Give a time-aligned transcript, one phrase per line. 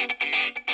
[0.00, 0.69] and then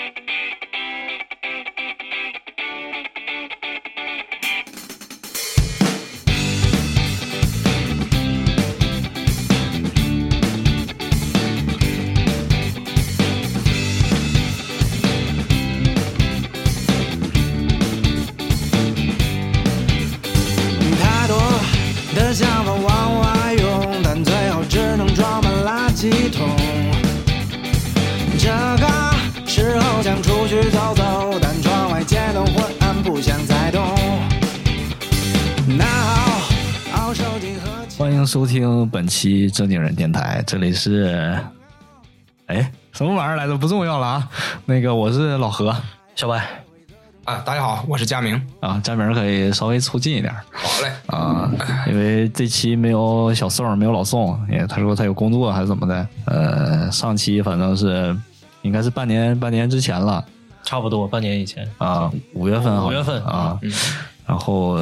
[38.27, 41.39] 迎收听本期正经人电台，这里是，
[42.47, 43.57] 哎，什么玩意儿来着？
[43.57, 44.29] 不重要了啊。
[44.65, 45.73] 那个我是老何
[46.17, 46.45] 小白，
[47.23, 48.35] 啊，大家好，我是佳明。
[48.59, 51.49] 啊，佳明可以稍微凑近一点好嘞，啊，
[51.87, 56.09] 因为这期没有小宋，没有老宋，因为他说他有工作还是怎么的。
[56.25, 58.17] 呃，上期反正是
[58.63, 60.25] 应该是半年半年之前了
[60.65, 63.57] 差不多半年以前，啊，五月份五月份啊，
[64.27, 64.77] 然后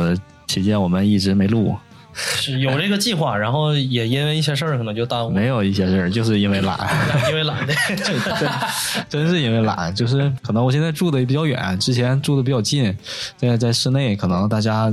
[0.47, 1.77] 期间我们一直没录，
[2.15, 6.79] 是有这个计划，然后也因为一些事儿可能就耽误，没有一些事儿，就是因为懒。
[7.29, 7.75] 因为懒的，
[9.09, 12.97] 真是因为懒，就是可能我现在住的也比较远，之前住的比较近，
[13.37, 14.93] 在在室内可能大家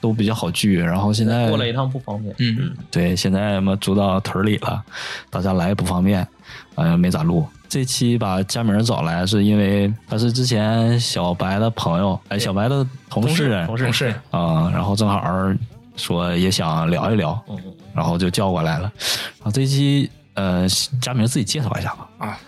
[0.00, 2.34] 都比较好聚，然后现在过来一趟不方便。
[2.38, 4.82] 嗯，对，现在嘛住到屯儿里了，
[5.30, 6.26] 大家来也不方便，
[6.74, 7.46] 呃，没咋录。
[7.66, 15.18] 这期把佳明找来，是因为他是之前小白的朋友，哎，小白的同事，同事同事，啊、然后正好
[15.96, 17.58] 说也想聊一聊，嗯
[17.94, 18.92] 然后就叫过来了。
[19.38, 20.66] 然后这期呃，
[21.00, 22.08] 佳明自己介绍一下吧。
[22.18, 22.38] 啊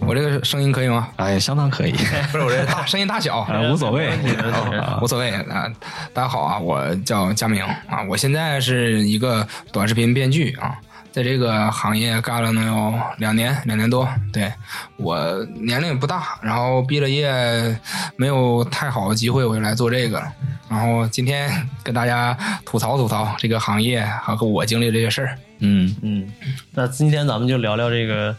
[0.00, 1.08] 我这个声音可以吗？
[1.16, 1.90] 哎，相当可以，
[2.30, 4.16] 不是我这大 声音大小，啊，无所谓。
[5.02, 5.66] 无所谓啊。
[6.14, 10.78] 大家好啊，我叫佳明啊，我现在是一个短视频编剧啊，
[11.18, 14.08] 在这个行业干了能有两年，两年多。
[14.32, 14.52] 对
[14.96, 15.18] 我
[15.60, 17.76] 年龄也不大，然后毕了业
[18.14, 20.32] 没有太好的机会，我就来做这个了。
[20.68, 21.50] 然后今天
[21.82, 25.36] 跟大家吐槽吐槽这个行业和和我经历这些事儿。
[25.58, 26.32] 嗯，嗯，
[26.70, 28.32] 那今天咱们就聊聊这个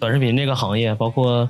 [0.00, 1.48] 短视频这个行业，包括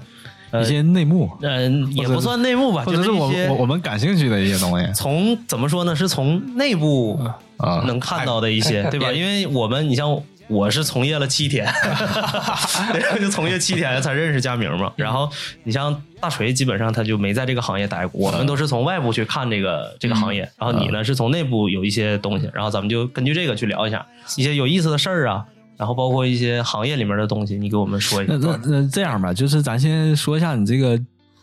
[0.51, 7.19] 呃一些内幕，嗯、也不算内幕吧，或者就是我我我们感兴趣的一些东西从怎么说呢，是从内部
[7.57, 7.83] 啊。
[7.87, 9.11] 能看到的一些，对吧？
[9.11, 11.65] 因为我们，你像我是从业了七天，
[12.95, 14.93] 然后就从业七天才认识佳明嘛。
[14.97, 15.29] 然后
[15.65, 18.21] 你像大锤，基本上他就没在这个行业待过。
[18.21, 25.45] 我们都是从外部去看这个这个行业，然后你呢是从内部有一些东西，然后咱们就根据这个去聊一下一些有意思的事儿啊，
[25.77, 28.61] 然后包括一些行业里面的东西，你给我们说一那下。
[28.63, 30.97] 那那这样吧，就是咱先说一下你这个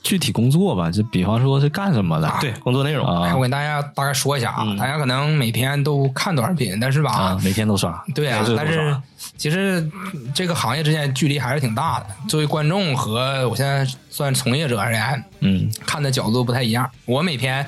[0.04, 2.32] 具体工作吧，就比方说是干什么的。
[2.42, 4.78] 对，工作内容，啊我跟大家大概说一下啊，嗯。
[4.78, 8.96] 大家可能每天都看短视频，但是吧，啊，每天都刷，对啊但是
[9.38, 9.90] 其实
[10.36, 12.08] 这个行业之间距离还是挺大的。
[12.28, 15.72] 作为观众和我现在算从业者而言，嗯。
[15.86, 16.90] 看的角度不太一样。
[17.06, 17.66] 我每天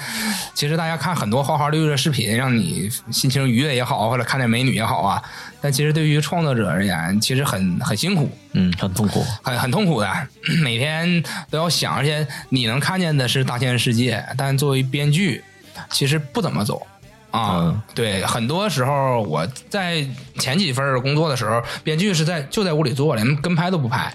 [0.54, 5.24] 其实大家看很多花花绿绿的视频，让你心情愉悦也好，或者看点美女也好啊，
[5.66, 8.30] 但其实对于创作者而言，其实很很辛苦。
[8.54, 10.08] 嗯，很痛苦，很很痛苦的，
[10.62, 15.44] 每天都要想，而且你能看见的是大千世界，但作为编剧，
[15.90, 16.86] 其实不怎么走
[17.32, 17.62] 啊。
[17.64, 24.14] 嗯对，很多时候我在前几份工作的时候，编剧是在就在屋里做，连跟拍都不拍。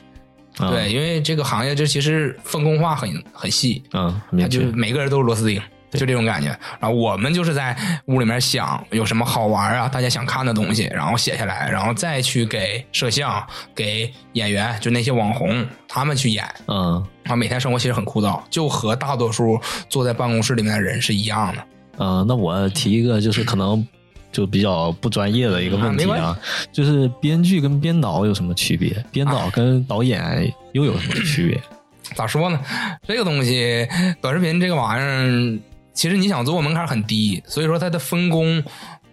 [0.58, 5.60] 啊对，，因为这个行业这其实分工化很很细，嗯，他就每个人都是螺丝钉。
[5.90, 16.44] 就这种感觉，然后我们就是在屋里面想有什么好玩啊，大家想看的东西，然后写下来，然后再去给摄像、给演员，就那些网红他们去演。
[16.66, 21.62] 嗯啊，每天生活其实很枯燥，就和大多数坐在办公室里面的人是一样的。
[21.98, 23.86] 嗯，那我提一个就是可能
[24.32, 26.38] 就比较不专业的一个问题啊啊，
[26.72, 29.04] 就是编剧跟编导有什么区别？
[29.12, 31.60] 编导跟导演又有什么区别？
[32.16, 32.60] 咋说呢？
[33.06, 33.86] 这个东西，
[34.20, 35.58] 短视频这个玩意儿，
[35.92, 38.62] 其实你想做门槛很低，所以说它的分工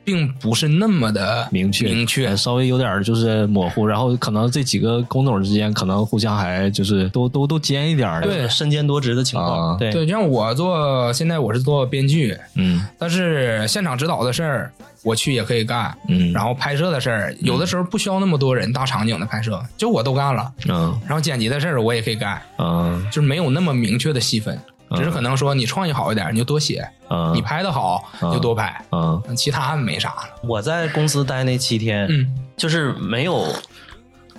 [0.04, 2.38] 并不是那么的明确明确呃。
[2.38, 14.72] 稍微有点就是模糊，然后可能这几个工种之间可能互相还就是都都都兼一点，对身兼多职的情况，啊对对，就像我做，现在我是做编剧，嗯但是现场指导的事儿
[15.04, 24.58] 我去也可以干，嗯，然后拍摄的事儿有的时候不需要那么多人，大场景的拍摄就我都干了，嗯然后剪辑的事儿我也可以干，嗯就是没有那么明确的细分，
[24.96, 30.22] 只是可能说你创意好一点你就多写，嗯，你拍的好嗯就多拍，嗯其他没啥了。
[30.44, 33.48] 我在公司待那七天，嗯就是没有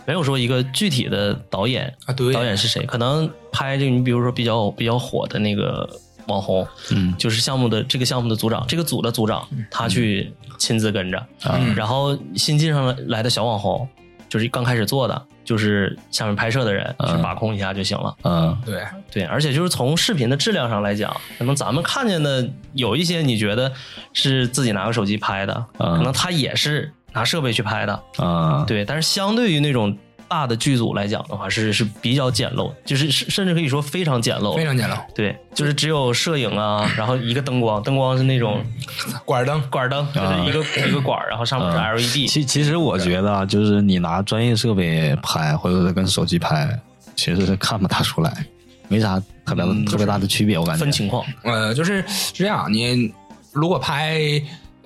[0.06, 2.84] 没有说一个具体的导演，啊，对，导演是谁？
[2.86, 5.88] 可能拍这个，你比如说比较比较火的那个
[6.28, 13.86] 网红，嗯就是项目的这个项目的组长，这个组的组长，他去亲自跟着，嗯然后新进上来的小网红，
[14.28, 18.14] 就是刚开始做的，就是下面拍摄的人去嗯把控一下就行了。
[18.22, 23.72] 嗯对，对，而且就是从视频的质量上来讲，可能咱们看见的有一些你觉得
[24.12, 28.84] 是自己拿个手机拍的，嗯可能他也是拿设备去拍的，嗯，对。
[28.84, 29.96] 但是相对于那种
[30.28, 38.62] 大的剧组来讲的话，是是比较简陋，就是甚甚至可以说非常简陋，非常简陋，对，就是只有摄影啊，然后一个灯光，灯光是那种
[39.24, 39.60] 管灯。
[39.70, 46.78] 管灯，就是一个、一个管，然后上面是 LED，、其其实我觉得啊，就是你拿专业设备拍，或者是跟手机拍，
[47.16, 48.46] 其实是看不大出来，
[48.88, 50.80] 没啥特别、特别大的区别，我感觉。
[50.80, 51.24] 分情况。
[51.42, 53.12] 呃，就是是这样，你
[53.52, 54.20] 如果拍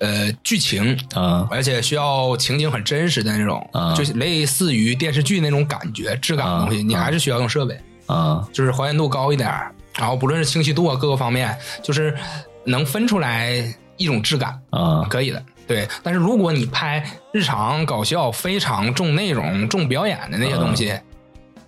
[0.03, 1.47] 呃剧情，啊。
[1.49, 3.93] 而且需要情景很真实的那种，啊。
[3.95, 8.47] 就是类似于电视剧那种感觉、质感的东西，啊你还是需要用设备，啊。
[8.51, 9.49] 就是还原度高一点，
[9.97, 12.15] 然后不论是清晰度啊各个方面，就是
[12.65, 15.05] 能分出来一种质感，啊。
[15.09, 15.41] 可以的。
[15.65, 17.01] 对，但是如果你拍
[17.31, 20.93] 日常搞笑、非常重内容、重表演的那些东西，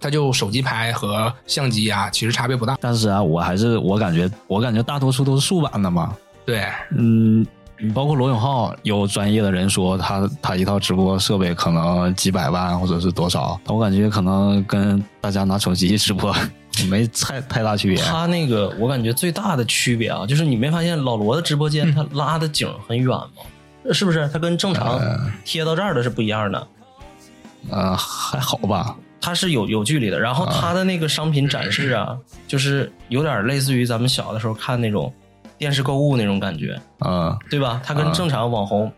[0.02, 2.78] 它就手机拍和相机啊，其实差别不大。
[2.82, 6.14] 但是啊，我还是我感觉，我感觉大多数都是竖版的嘛。
[6.46, 7.48] 对，嗯，你
[7.94, 16.34] 包括罗永浩，有专业的人说他他一套直播设备可能几百万或者是多少，我感觉可能跟大家拿手机直播
[16.90, 17.98] 没太太大区别。
[18.04, 23.92] 他那个我感觉最大的区别啊，就是你没发现老罗的直播间他拉的景很远吗？
[23.92, 24.28] 是不是？
[24.34, 25.00] 他跟正常
[25.44, 26.68] 贴到这儿的是不一样的，
[27.70, 28.96] 呃，还好吧。
[29.22, 30.20] 它是有有距离的。
[30.20, 32.16] 然后他的那个商品展示啊，
[32.48, 35.12] 就是有点类似于咱们小的时候看那种
[35.58, 37.82] 电视购物那种感觉，嗯对吧？
[37.84, 38.92] 它跟正常网红，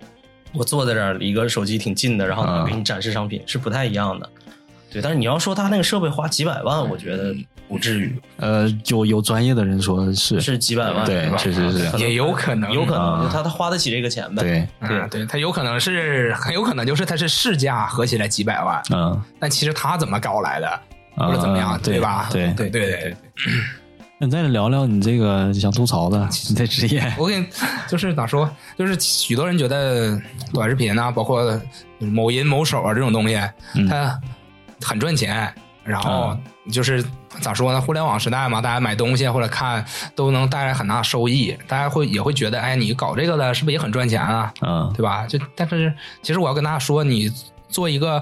[0.53, 4.29] 我坐在这儿离个手机挺近的，然后嗯给你展示商品是不太一样的。
[4.89, 7.35] 对，但是你要说他那个设备花几百万，我觉得
[7.67, 10.39] 不至于，呃，有有专业的人说是。
[10.39, 11.35] 是几百万，对吧？
[11.37, 11.97] 确实是。
[11.97, 13.29] 也有可能，有可能啊。
[13.31, 14.41] 他他花得起这个钱呗。
[14.41, 20.79] 对，嗯，对，他有可能是很有可能就是他是市价合起来几百万，嗯，但其实他怎么搞来的，
[21.17, 22.29] 或者怎么样，啊对吧？
[22.31, 22.69] 对对。
[22.69, 23.17] 对对。
[23.45, 23.51] 那
[24.19, 27.01] 你再聊聊你这个想吐槽的 你的职业。
[27.19, 27.45] 我跟你
[27.87, 30.19] 就是咋说，就是许多人觉得
[30.51, 31.59] 短视频啊，包括
[31.99, 33.35] 某音、某手啊这种东西，
[33.75, 34.19] 嗯它
[34.81, 35.53] 很赚钱，
[35.83, 36.35] 然后
[36.71, 37.03] 就是
[37.41, 37.79] 咋说呢？
[37.79, 39.85] 互联网时代嘛，大家买东西或者看
[40.15, 44.51] 都能带来很大收益，大家会也会觉得，哎，你搞这个的是不是也很赚钱啊？
[44.61, 45.27] 嗯对吧？
[45.27, 45.93] 就但是
[46.23, 47.31] 其实我要跟大家说，你
[47.69, 48.19] 做一个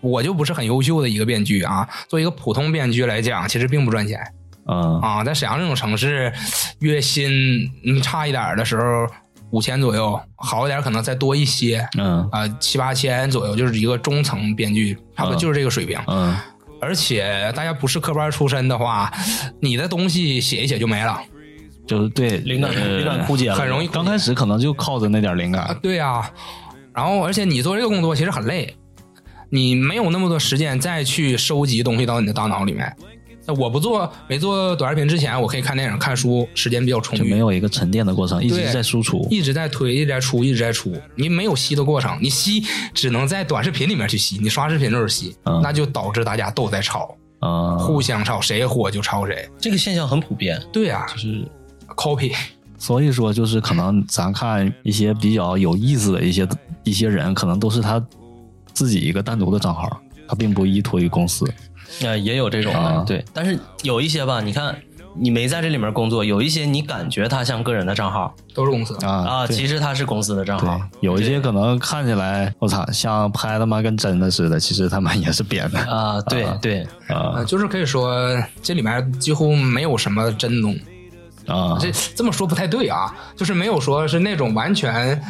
[0.00, 4.18] 我就不是很优秀的一个编剧啊，做一个普通编剧来讲，其实并不赚钱
[4.66, 5.24] 嗯啊。
[5.24, 6.32] 在沈阳这种城市，
[6.80, 9.06] 月薪嗯差一点的时候
[9.50, 15.98] 五千左右，好一点可能再多一些嗯啊，七八千左右就是一个中层编剧，差不多就是这个水平。
[16.06, 16.34] 嗯
[16.80, 19.10] 而且大家不是科班出身的话，
[19.58, 21.18] 你的东西写一写就没了
[21.86, 25.78] 就是对灵感呃灵感枯竭了，很容易刚开始可能就靠着那点灵啊感。。
[25.80, 26.30] 对呀、
[26.92, 28.76] 然后而且你做这个工作其实很累，
[29.48, 32.94] 你没有那么多时间再去收集东西到你的大脑里面。
[33.46, 39.26] 那我不做没做短视频之前，我可以看电影、看书，时间比较充裕，就没有一个沉淀的过程，一直在输出。
[39.30, 42.64] 一直在推，一直在出，一直在出，你没有吸的过程，你吸
[42.94, 49.48] 只能在短视频里面去吸，你刷视频的时候吸，嗯那就导致大家都在抄，嗯，互相抄，谁火就抄谁。
[49.58, 51.46] 这个现象很普遍，对呀、就是
[51.94, 52.34] copy，
[52.78, 56.48] 所以说，就是可能咱看一些比较有意思的一些
[56.82, 58.02] 一些人，可能都是他
[58.72, 61.44] 自己一个单独的账号，他并不依托于公司。
[62.02, 63.04] 呃，也有这种的，啊。
[63.06, 63.24] 对。
[63.32, 64.76] 但是有一些吧，你看
[65.16, 68.34] 你没在这里面工作，有一些你感觉它像个人的账号。
[68.54, 68.96] 都是公司。
[69.04, 69.56] 啊啊，对。
[69.56, 75.78] 其实它是公司的账号，，有一些可能看起来，我操，像拍他妈跟真的似的，其实他妈也是编的。
[75.80, 77.34] 啊，对对，啊。
[77.34, 78.16] 呃，就是可以说
[78.62, 80.76] 这里面几乎没有什么真东，
[81.48, 81.76] 啊。
[81.80, 85.20] 这这么说不太对啊，就是没有说是那种完全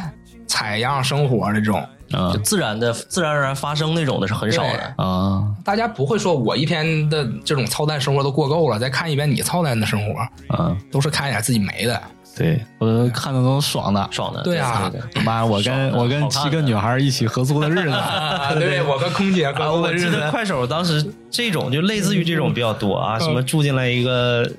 [0.46, 1.82] 采样生活的这种，
[2.14, 2.32] 啊。
[2.32, 5.04] 就自然的自然而然发生那种的是很少的。
[5.04, 5.44] 啊！
[5.64, 12.00] 大家不会说我一天的这种操蛋生活都过够了，再看一遍你操蛋的生活，啊，都是看一点自己没的。
[12.36, 14.08] 对，我都看的都爽的。
[14.10, 14.90] 爽的，对啊。
[15.24, 24.50] 妈，我跟我跟七个女孩一起合租的日子， 啊，对我和空姐啊，合租的日子，快手当时这种就类似于这种比较多啊，什么住进来一个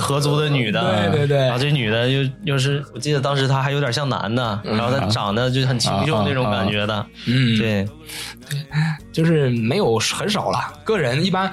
[0.00, 1.38] 合租的女的，对对对。
[1.38, 7.88] 然后这女的又又是，我记得当时她还有点像男的，然后她长得就很清秀那种感觉的，嗯，对，
[9.12, 10.58] 就是没有很少了。
[10.84, 11.52] 个人一般，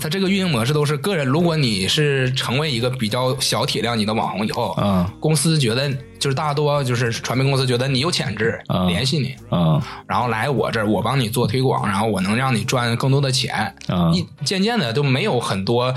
[0.00, 1.26] 它这个运营模式都是个人。
[1.26, 5.06] 如果你是成为一个比较小体量你的网红以后，嗯。
[5.20, 8.88] 公司觉得就是大多就是传媒公司觉得你有潜质，嗯。
[8.88, 9.80] 联系你，嗯。
[10.06, 13.74] 然后来我这儿，我帮你做推广，然后我能让你赚更多的钱。
[13.88, 14.14] 嗯。
[14.14, 15.94] 一渐渐的就没有很多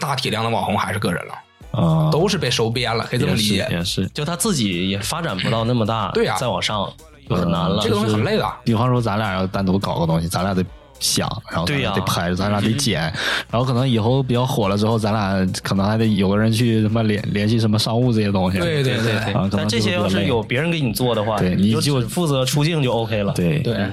[0.00, 3.66] 大体量的网红还是个人了，啊，都是被收编了，可以这么理解。
[3.70, 6.90] 也是，就他自己也发展不到那么大，对啊再往上，
[7.28, 7.80] 就很难了。
[7.82, 8.46] 这个东西很累的。
[8.64, 10.64] 比方说，咱俩要单独搞个东西，咱俩得
[11.00, 13.00] 想，然后咱对呀俩得拍，咱俩得剪，
[13.50, 18.58] 然后可能以后比较火了之后，咱俩可能还得有个人去什么联联系什么商务这些东西。
[18.58, 23.32] 对对对对啊但这些要是有别人给你做的话，对你就负责出镜就 OK 了。
[23.34, 23.88] 对对，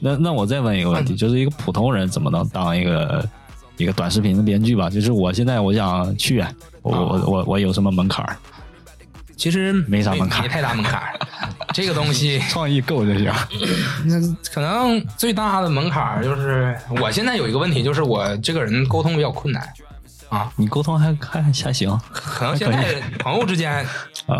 [0.00, 3.24] 那那我再问一个问题，就是一个普通人怎么能当一个
[3.76, 4.88] 一个短视频的编剧吧？
[4.88, 6.44] 就是我现在我想去，
[6.82, 8.36] 我我我我有什么门槛儿？
[9.36, 11.12] 其实没啥门槛没太大门槛儿。
[11.74, 13.30] 这个东西， 创意够就行。
[14.06, 14.14] 那
[14.50, 19.62] 可能最大的门槛儿就是，我现在有一个问题，就是我这个人沟通比较困难
[20.28, 20.50] 啊。
[20.56, 23.84] 你沟通还还还行，可能现在朋友之间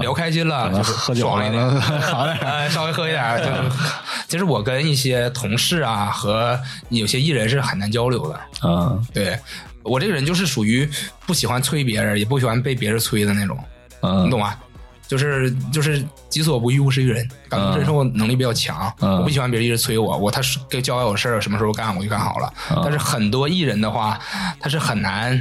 [0.01, 2.37] 聊开心了，就是喝酒了爽一点，好点。
[2.39, 3.39] 呃， 稍微喝一点儿。
[3.39, 3.53] 就是，
[4.29, 8.41] 其实我跟一些同事啊和有些艺人是很难交流的。
[8.65, 9.39] 嗯对
[9.83, 10.89] 我这个人就是属于
[11.27, 13.57] 不喜欢催别人，也不喜欢被别人催的那种，
[14.03, 14.55] 嗯你懂吗？
[15.07, 18.93] 就是就是己所不欲，勿施于人，感同身受能力比较强。
[18.99, 22.53] 嗯我不喜欢别人一直催我，我他是给交代我事儿，什么时候干我就干好了。
[22.71, 24.19] 嗯但是很多艺人的话，
[24.59, 25.41] 他是很难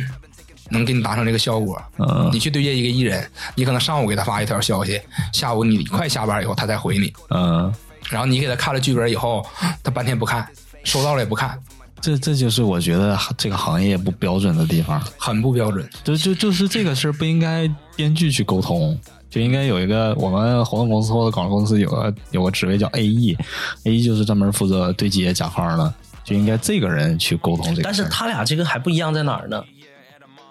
[0.69, 1.81] 能给你达成这个效果。
[1.98, 5.00] 嗯你去对接一个艺人，你可能上午给他发一条消息，
[5.31, 7.74] 下午你快下班以后他再回你，嗯，
[8.10, 9.45] 然后你给他看了剧本以后，
[9.84, 10.48] 他半天不看，
[10.84, 11.57] 收到了也不看，
[12.01, 15.01] 这这就是我觉得这个行业不标准的地方。
[15.17, 15.88] 很不标准。
[16.03, 18.98] 就就就是这个事儿不应该编剧去沟通，
[19.29, 25.93] 就应该有一个我们活动公司或者广告公司有个有个职位叫 AE，AE 就是专门负责对接甲方的，
[26.24, 27.81] 就应该这个人去沟通这个。
[27.84, 29.63] 但是他俩这个还不一样在哪儿呢？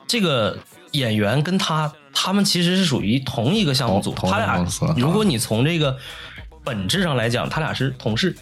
[0.07, 0.57] 这个
[0.93, 5.97] 演员跟他他们其实是属于同一个项目组，同同他俩如果你从这个
[6.63, 8.37] 本质上来讲，他俩是同事，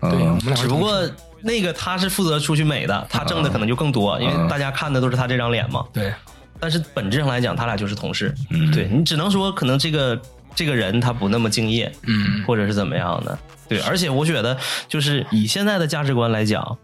[0.00, 1.02] 嗯对，我们俩只不过
[1.42, 5.84] 那个他是负责出去美的，他挣的可能就更多，因为大家看的都是他这张脸嘛。
[5.92, 6.12] 对
[6.60, 8.34] 但是本质上来讲，他俩就是同事。
[8.50, 10.20] 嗯对你只能说可能这个
[10.54, 13.38] 这个人他不那么敬业，嗯或者是怎么样的。
[13.68, 14.56] 对，而且我觉得
[14.86, 16.78] 就是以现在的价值观来讲，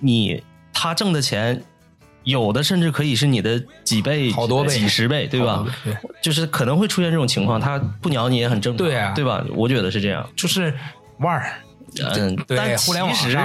[0.00, 0.42] 你
[0.72, 1.62] 他挣的钱。
[2.26, 5.64] 有的甚至可以是你的几倍、好多倍几十倍，对吧
[6.20, 9.42] 就是可能会出现这种情况，他不鸟你也很正常，对啊对吧？
[9.54, 10.28] 我觉得是这样。
[10.36, 10.74] 就是
[11.18, 11.50] 腕儿。
[11.98, 13.38] 嗯，对但互联网其实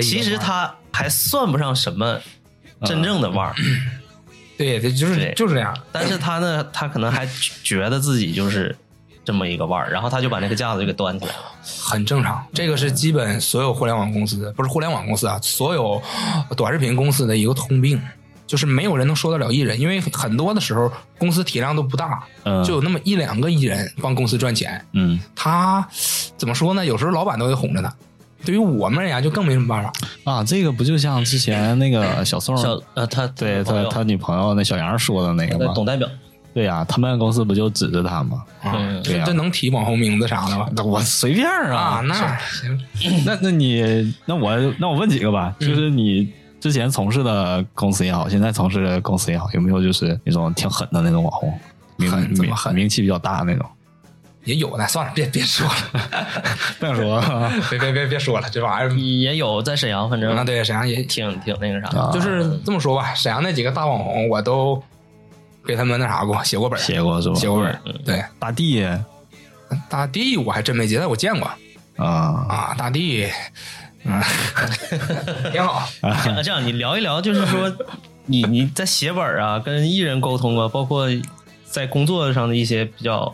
[0.00, 2.20] 其实他还算不上什么
[2.84, 3.54] 真正的腕儿，
[4.56, 5.76] 对，他就是对就是这样。
[5.90, 7.26] 但是他呢，他可能还
[7.64, 8.76] 觉得自己就是
[9.24, 11.42] 这么一个腕儿，然后他就把那个架子就给端起来了。
[11.82, 16.00] 很正常，这个是基本所有互联网公司，不是互联网公司啊，所有
[16.56, 18.00] 短视频公司的一个通病，
[18.46, 24.84] 就是没有人能说得了艺人，因为很多的时候公司体量都不大，嗯就有那么一两个艺人帮公司赚钱。
[24.92, 25.86] 嗯他
[26.36, 26.84] 怎么说呢？
[26.84, 27.94] 有时候老板都得哄着他。
[28.42, 29.92] 对于我们而言，就更没什么办法。
[30.24, 35.66] 啊，这个不就像之前那个小宋小呃，他对他他女朋友那小杨说的那个吗？
[35.66, 36.08] 的董代表，
[36.52, 38.42] 对呀、他们公司不就指着他吗？
[38.62, 40.68] 啊，嗯这对呀这能提网红名字啥的吗？
[40.74, 41.76] 那我随便啊。
[41.76, 42.14] 啊，那
[42.52, 42.78] 行，
[43.24, 45.68] 那那你那我那我问几个吧，嗯。
[45.68, 46.28] 就是你
[46.60, 51.48] 之前从事的公司也好，现在从事的公司也好，有没有就是那种挺狠的那种网红，
[51.96, 52.74] 名名狠怎么狠？
[52.74, 53.64] 名气比较大那种？
[54.44, 56.00] 也有呢，算了，别别说了，
[56.80, 57.20] 不想说
[57.70, 58.96] 别别别别说了，这玩意儿。
[58.98, 61.88] 也有在沈阳，反正啊，对，沈阳也挺挺那个啥。
[61.98, 62.10] 啊。
[62.10, 64.82] 就是这么说吧，沈阳那几个大网红，我都
[65.70, 67.34] 给他们那啥过，写过本儿，写过是吧？
[67.36, 67.80] 写过本儿。
[68.04, 68.84] 对，大地
[69.88, 71.48] 大地我还真没接但，我见过
[71.96, 73.28] 啊啊，大地，
[74.04, 74.20] 嗯，
[75.52, 75.88] 挺好。
[76.02, 77.72] 这样这样，你聊一聊，就是说
[78.26, 81.06] 你你在写本儿啊，跟艺人沟通啊，包括
[81.64, 83.32] 在工作上的一些比较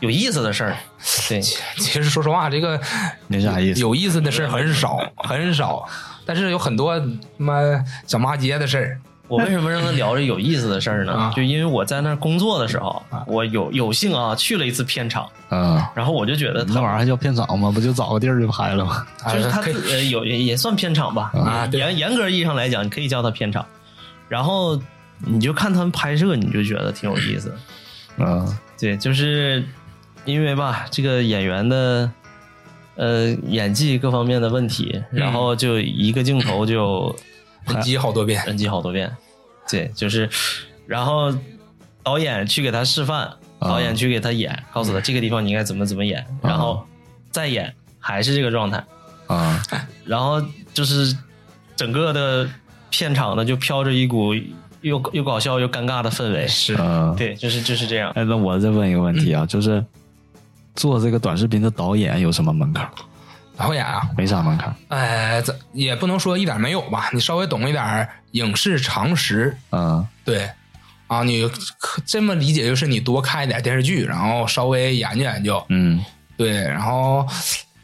[0.00, 0.76] 有意思的事儿。
[1.28, 2.80] 对，其实说实话，这个
[3.28, 5.86] 没啥意思有意思的事儿很少，很少，
[6.24, 7.06] 但是有很多他
[7.36, 7.60] 妈
[8.06, 8.98] 小骂街的事儿。
[9.28, 11.32] 我为什么让他聊这有意思的事儿呢啊？
[11.34, 17.70] 就因为我在那儿工作的时候，我有有幸啊去了一次片场，嗯，然后我就觉得他那玩意儿还叫片场吗？
[17.74, 19.04] 不就找个地儿就拍了吗？
[19.32, 23.64] 就是他呃有也也算片场吧，啊严严格意义上来讲，你可以叫它片场。
[24.28, 24.80] 然后
[25.18, 27.54] 你就看他们拍摄，你就觉得挺有意思。
[28.18, 28.46] 嗯
[28.78, 29.64] 对，就是
[30.24, 32.10] 因为吧，这个演员的
[32.96, 37.14] 呃演技各方面的问题，然后就一个镜头就
[37.74, 39.10] 人机好多遍，NG 好多遍。
[39.68, 40.30] 对，就是
[40.86, 41.34] 然后
[42.02, 43.26] 导演去给他示范，
[43.58, 46.86] 啊导演去给他演，告诉他这个地方你应该怎么怎么演，然后
[47.32, 48.84] 再演还是这个状态，
[49.26, 49.60] 啊
[50.04, 50.40] 然后
[50.72, 51.16] 就是
[51.74, 52.48] 整个的
[52.90, 54.32] 片场呢就飘着一股
[54.82, 56.46] 又又搞笑又尴尬的氛围。
[56.46, 58.12] 是嗯，对，就是就是这样。
[58.14, 59.84] 哎，那我再问一个问题嗯啊，就是
[60.76, 62.88] 做这个短视频的导演有什么门槛？
[63.56, 64.74] 导演啊，没啥门槛。
[64.88, 70.06] 呃，这也不能说一点没有吧，你稍微懂一点影视常识，嗯。
[70.24, 70.50] 对，
[71.06, 71.50] 啊，你
[72.04, 76.04] 这么理解就是你多看一点电视剧，然后稍微研究研究，嗯。
[76.36, 77.26] 对，然后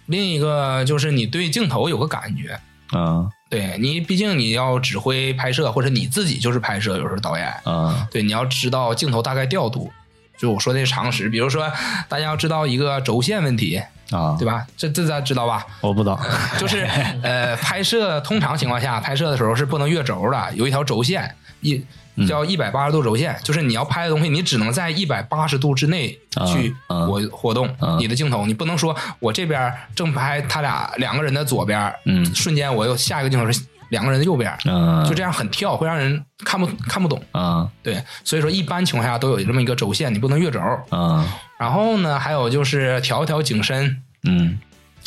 [0.06, 2.58] 另一个就是你对镜头有个感觉。
[2.94, 3.30] 嗯。
[3.48, 8.06] 对你，毕竟你要指挥拍摄，或者你自己就是拍摄，有时候导演，嗯。
[8.10, 9.92] 对，你要知道镜头大概调度。
[10.38, 11.70] 就我说的常识，比如说
[12.08, 13.80] 大家要知道一个轴线问题，
[14.12, 14.66] 啊，对吧？
[14.76, 15.66] 这这咱知道吧？
[15.80, 16.20] 我不知道。
[16.58, 16.86] 就是
[17.22, 21.84] 呃，拍摄通常情况下拍摄的时候是不能越轴的，有一条轴线一
[22.28, 37.22] 叫一百八十度轴线，就是你要拍的东西，你只能在一百八十度之内去活活动嗯你的镜头，你不能说我这边正拍他俩两个人的左边，嗯瞬间我又下一个镜头是两个人的右边，嗯，就这样很跳，会让人看不看不懂。
[37.34, 40.60] 嗯对，所以说一般情况下都有这么一个轴线，你不能越轴。
[40.90, 41.22] 嗯
[41.58, 44.58] 然后呢，还有就是调一调景深，嗯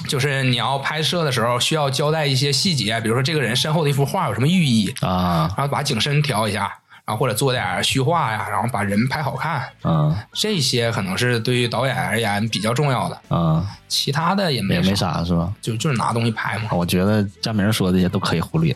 [0.08, 6.72] 就是你要拍摄的时候需要交代一些细节，比如说这个人身后的一幅画有什么寓意，啊然后把景深调一下，
[7.06, 13.22] 然后或者做点虚化呀，然后把人拍好看，嗯这些可能是对于导演而言比较重要的。
[13.30, 15.54] 嗯，其他的也没也没啥，是吧？
[15.62, 16.70] 就就是拿东西拍嘛。
[16.72, 18.76] 我觉得佳明说的这些都可以忽略，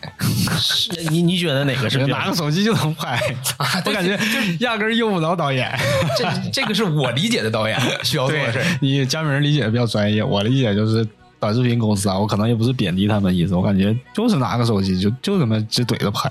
[1.10, 3.20] 你你觉得哪个是拿个手机就能拍，
[3.84, 4.16] 我感觉
[4.60, 5.76] 压根儿用不着导演。
[6.16, 8.78] 这这个是我理解的导演 需要做的事。
[8.80, 11.04] 你佳明理解的比较专业，我理解就是
[11.40, 16.30] 短视频公司啊，我可能也不是贬低他们意思，我感觉就是拿个手机就就这么直怼着拍，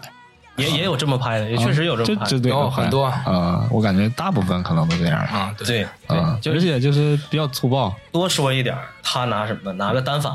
[0.60, 3.06] 也也有这么拍的，也确实有这么拍有很多。
[3.06, 5.20] 啊、我感觉大部分可能都这样。
[5.20, 9.72] 啊，对，对而且就是比较粗暴，多说一点，他拿什么？
[9.74, 10.34] 拿个单反，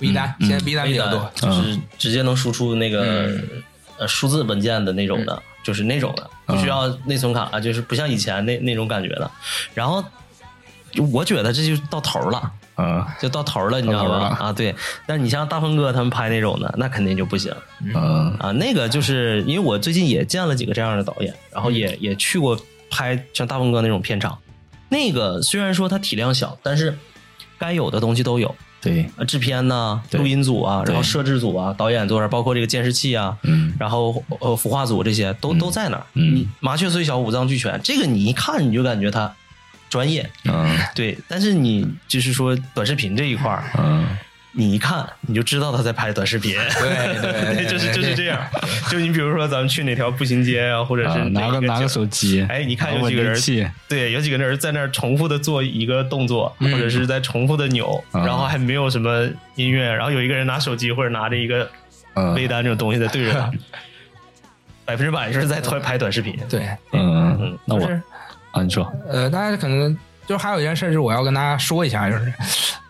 [0.00, 3.48] 微单嗯现在微单比较多，就是直接能输出那个嗯。
[4.00, 9.28] 呃数字文件的那种的，就是那种的，不需要内存卡，就是不像以前那那种感觉的。
[9.74, 10.04] 然后
[11.10, 12.52] 我觉得这就到头了。
[12.78, 14.20] 嗯就到头了，你知道到头了？
[14.30, 14.74] 吧啊，对。
[15.06, 18.52] 但是你像大鹏哥他们拍那种的，那肯定就不行嗯啊。
[18.52, 22.58] 那个就是因为我最近也见了几个这样的导演，然后也也去过
[22.90, 24.38] 拍像大鹏哥那种片场。
[24.88, 26.96] 那个虽然说它体量小，但是
[27.58, 28.54] 该有的东西都有。
[28.80, 36.06] 对，呃，制片呐、对录音组啊，然后摄制组啊，导演组啊，包括这个监视器啊，嗯然后呃孵化组这些都、都在那儿。
[36.14, 39.34] 嗯麻雀虽小，五脏俱全，这个你一看你就感觉他
[39.88, 40.78] 专业，嗯。
[40.94, 41.16] 对。
[41.28, 44.06] 但是你就是说短视频这一块儿，嗯。
[44.52, 46.54] 你一看你就知道他在拍短视频。
[46.54, 48.42] 对对 对就是就是这样。
[48.90, 53.38] 就你比如说咱们去哪条步行街啊，或者是拿个拿个手机，哎，你看有几个人
[53.88, 56.72] 对，有几个人在那儿重复的做一个动作，嗯。
[56.72, 58.24] 或者是在重复的扭，嗯。
[58.24, 61.70] 然后还没有什么音乐，然后有一个人拿手机或者拿着一个
[62.14, 62.34] 嗯。
[62.34, 63.52] 微单这种东西在对着他，
[64.84, 66.36] 百分之百是在拍拍短视频。
[66.48, 68.02] 对，嗯嗯，那我就是
[68.58, 68.90] 啊你说。
[69.08, 72.32] 呃，大家可能就是还有一件事儿，就是我要跟大家说一下，就是，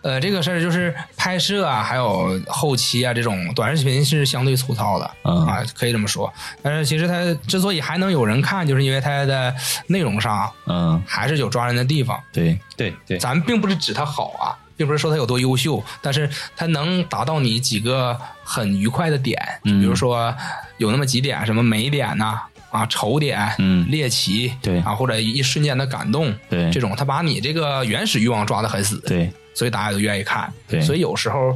[0.01, 5.45] 呃，这个事儿就是拍摄啊，还有后期啊，这种短视频是相对粗糙的、嗯。
[5.45, 6.31] 啊，可以这么说。
[6.61, 9.53] 但是其实它之所以还能有人看，就是因为它的
[9.87, 11.01] 内容上嗯。
[11.07, 12.21] 还是有抓人的地方。
[12.33, 12.59] 对。
[12.75, 19.79] 对对，咱并不是指它好啊，并不是说它有多优秀，但是它能达到你几个很愉快的点，嗯。
[19.79, 20.33] 比如说
[20.77, 22.48] 有那么几点，什么美点呐、啊，
[22.87, 23.89] 丑点，嗯。
[23.89, 24.79] 猎奇，对。
[24.79, 26.69] 啊，或者一瞬间的感动，对。
[26.71, 29.31] 这种他把你这个原始欲望抓得很死，对。
[29.53, 30.81] 所以大家都愿意看，对。
[30.81, 31.55] 所以有时候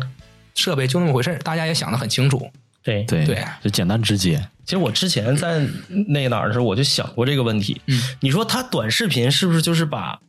[0.55, 2.49] 设备就那么回事儿大家也想得很清楚，
[2.83, 3.25] 对对。
[3.25, 5.65] 对就简单直接，其实我之前在
[6.07, 7.81] 那哪儿的时候，我就想过这个问题。
[7.87, 10.19] 嗯，你说他短视频是不是就是把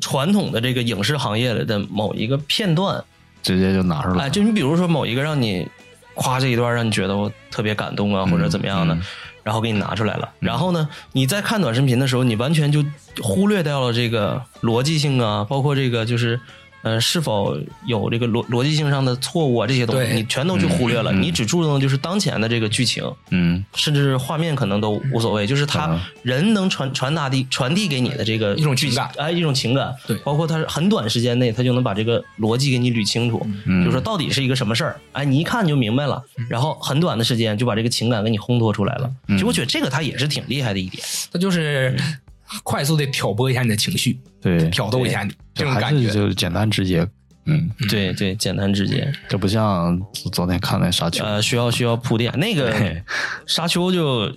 [0.00, 3.02] 传统的这个影视行业里的某一个片段，
[3.42, 5.66] 直接就拿出来哎，就你比如说某一个让你
[6.14, 9.02] 夸这一段让你觉得我特别感动啊，或者怎么样的，嗯
[9.48, 10.28] 然后给你拿出来了。
[10.40, 12.84] 然后呢，你在看短视频的时候，你完全就
[13.22, 16.38] 忽略掉了这个逻辑性啊，包括这个就是。
[16.88, 19.66] 呃，是否有这个逻逻辑性上的错误啊？
[19.66, 23.62] 这些东西你全都去忽略了，你只注重的就是当前的这个剧情，嗯。
[23.74, 26.00] 甚至画面可能都无所谓，就是他嗯。
[26.22, 30.16] 人能传传达的传递给你的这个一种情感哎，一种情感，对。
[30.18, 33.84] 包括他很短时间内他就能把这个逻辑给你捋清楚，嗯。
[33.84, 39.36] 就说到底是一个什么事儿，哎，你一看你就明白了，然后很短的时间就把这个情感给你烘托出来了，嗯。
[39.36, 41.94] 其实我觉得这个他也是挺厉害的一点，他就是
[42.62, 46.06] 快速的挑拨一下你的情绪，对，挑逗一下你这种还感觉。
[46.08, 47.06] 是就是简单直接，
[47.46, 50.00] 嗯，对对，简单直接，这不像
[50.32, 52.32] 昨天看那沙丘，呃，需要需要铺垫。
[52.38, 52.74] 那个
[53.46, 54.30] 沙丘就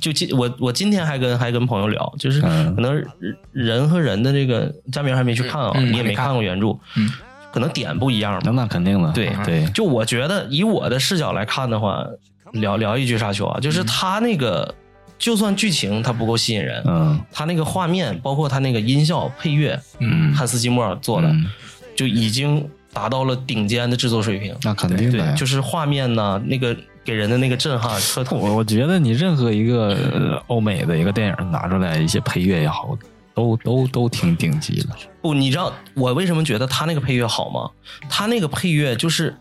[0.00, 2.74] 就今我我今天还跟还跟朋友聊，就是嗯。
[2.74, 3.04] 可能
[3.52, 6.26] 人和人的这个佳明还没去看啊，你也没看。
[6.26, 7.10] 看过原著，嗯。
[7.52, 8.50] 可能点不一样那。
[8.50, 12.04] 那肯定的，对对，就我觉得以我的视角来看的话，
[12.52, 14.74] 聊聊一句沙丘啊，就是他那个
[15.18, 21.46] 就算剧情它不够吸引人，嗯它那个画面包括它那个音效配乐，嗯汉斯季默做的嗯
[21.94, 24.54] 就已经达到了顶尖的制作水平。
[24.62, 32.96] 那肯定的对，就是画面呢，那个给人的那个震撼和我我觉得你任何一个呃欧美的一个电影拿出来一些配乐也好，
[33.34, 34.88] 都都都挺顶级的。
[35.22, 37.70] 不，你知道我为什么觉得他那个配乐好吗？
[38.08, 39.34] 他那个配乐就是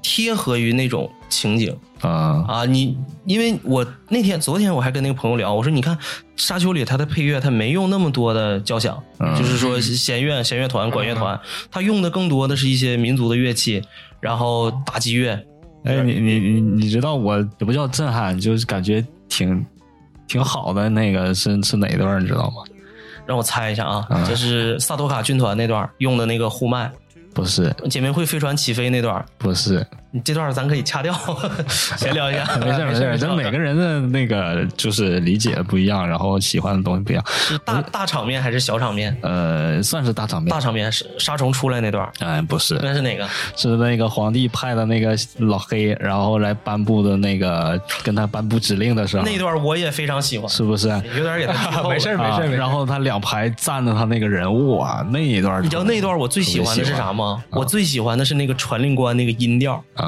[0.00, 2.64] 贴合于那种情景啊啊。
[2.64, 5.96] 你因为我那天昨天我还跟那个朋友聊，我说你看
[6.36, 11.38] 《沙丘》里他的配乐，他没用那么多的交响，嗯就是说弦乐、弦乐团、管乐团，
[11.70, 13.82] 他用的更多的是一些民族的乐器，
[14.20, 15.32] 然后打击乐。
[15.84, 19.64] 哎，你你你你知道我也不叫震撼，就是感觉挺
[20.26, 22.64] 挺好的那个是是哪一段你知道吗？
[23.26, 26.90] 让我猜一下啊，嗯这是萨托卡军团那段用的那个呼麦，
[27.34, 29.86] 不是姐妹会飞船起飞那段，不是，
[30.18, 31.14] 你这段咱可以掐掉，
[31.96, 32.44] 闲聊一下。
[32.58, 37.24] 没事没事， 咱每个人的那个就是理解不一样，然后喜欢的东西不一样。
[37.28, 39.16] 是大大场面还是小场面？
[39.22, 40.58] 呃，算是大场面大。
[40.58, 43.24] 场面是杀虫出来那段，哎，不是，那是哪个？
[43.54, 50.88] 是那个皇帝派的那个老黑，然后来颁布的那个跟他颁布指令的时候，那段我也非常喜欢，是不是？
[51.16, 52.56] 有点给他剧透了没事儿没事。
[52.56, 57.40] 然后他两排站着他那个人物啊，那一段你知道那段我最喜欢的是啥吗？
[57.50, 60.07] 我最喜欢的是那个传令官那个音调，啊？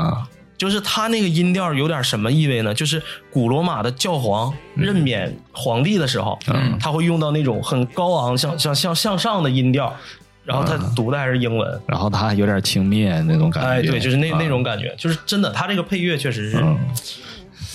[0.58, 2.74] 就是他那个音调有点什么意味呢？
[2.74, 9.94] 就是古罗马的教皇任免皇帝的时候，嗯他会用到那种很高昂、向向向向上的音调，
[10.44, 11.80] 然后他读的还是英文。
[11.86, 16.76] 然后他还有点轻蔑那种感觉，哎，对，就是那啊那种感觉，就是真的，他这个配乐确实是嗯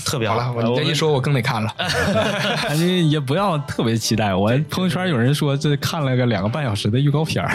[0.05, 1.73] 特别好了，我你这一说，我更得看了。
[2.61, 4.35] 感觉也不要特别期待。
[4.35, 7.51] 我朋友圈有人说这看了个两个半小时的预告片儿，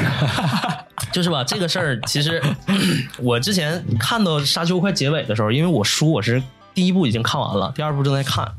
[1.13, 2.41] 就是吧，这个事儿其实
[3.19, 6.43] 我之前看到《沙丘》快结尾的时候，因为我书我是
[6.75, 8.51] 第一部已经看完了，第二部正在看，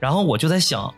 [0.00, 0.92] 然后我就在想，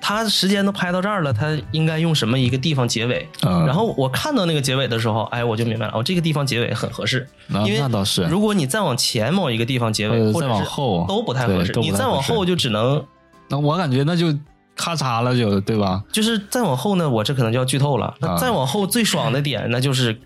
[0.00, 3.28] 他时间都拍到这儿了，他应该用什么一个地方结尾？
[3.42, 13.02] 嗯然后我看到那个结尾的时候，哎，我就明白了，哦，这个地方结尾很合适，那因为那倒是如果你再往前某一个地方结尾，或者或者再往是后都不太合适，你再往后就只能
[13.48, 14.36] 那我感觉那就
[14.76, 16.02] 咔嚓了就，对吧？
[16.12, 18.14] 就是再往后呢，我这可能就要剧透了。
[18.20, 20.18] 那啊再往后最爽的点，那就是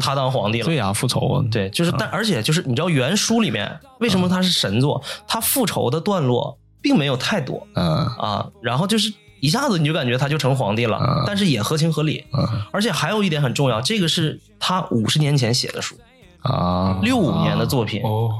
[0.00, 0.64] 他当皇帝了。
[0.66, 5.02] 对呀、复仇啊，对，就是啊但而且就是你知道原书里面为什么他是神作？
[5.26, 12.24] 他复仇的段落并没有太多嗯啊，然后就是一下子你就感觉他就成皇帝了嗯，但是也合情合理。
[12.32, 15.96] 嗯而且还有一点很重要，这个是他五十年前写的书，
[16.42, 18.02] 啊，六五年的作品。
[18.02, 18.30] 哦，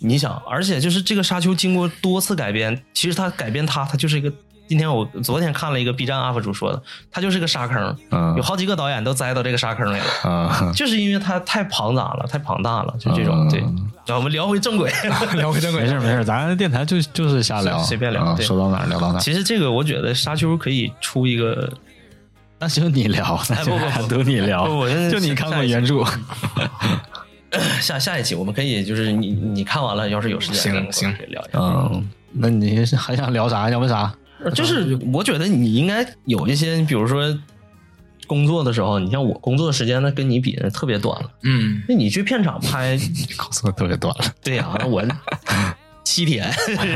[0.00, 4.32] 你想，而且就是这个沙丘经过多次改编，其实他改编他，他就是一个。
[4.68, 10.30] 今天我昨天看了一个 B 站 UP 主说的，他就是个沙坑，嗯有好几个导演都栽到这个沙坑里了。
[10.30, 13.48] 啊，就是因为他太庞杂了，太庞大了，就这种。
[13.48, 14.92] 嗯对，然后我们聊回正轨。
[15.36, 19.18] 聊回正轨，没事没事，咱电台就就是瞎聊，随便聊啊对说到哪聊到哪。
[19.18, 21.70] 其实这个我觉得沙丘可以出一个，
[22.58, 24.66] 那就你聊，那不不不都你聊，
[25.10, 26.04] 就你看过原著，
[27.80, 31.62] 下下一期 我们可以就是你你看完了，要是有时间，行行可以聊一聊。
[31.62, 33.70] 嗯，那你还想聊啥？
[33.70, 34.12] 想问啥？
[34.54, 37.36] 就是我觉得你应该有一些，比如说
[38.26, 41.30] 工作的时候，你像我工作的时间，那跟你比特别短了。
[41.42, 42.98] 嗯，那你去片场拍，
[43.36, 45.02] 告诉我特别短了，对呀、我
[46.04, 46.50] 七天，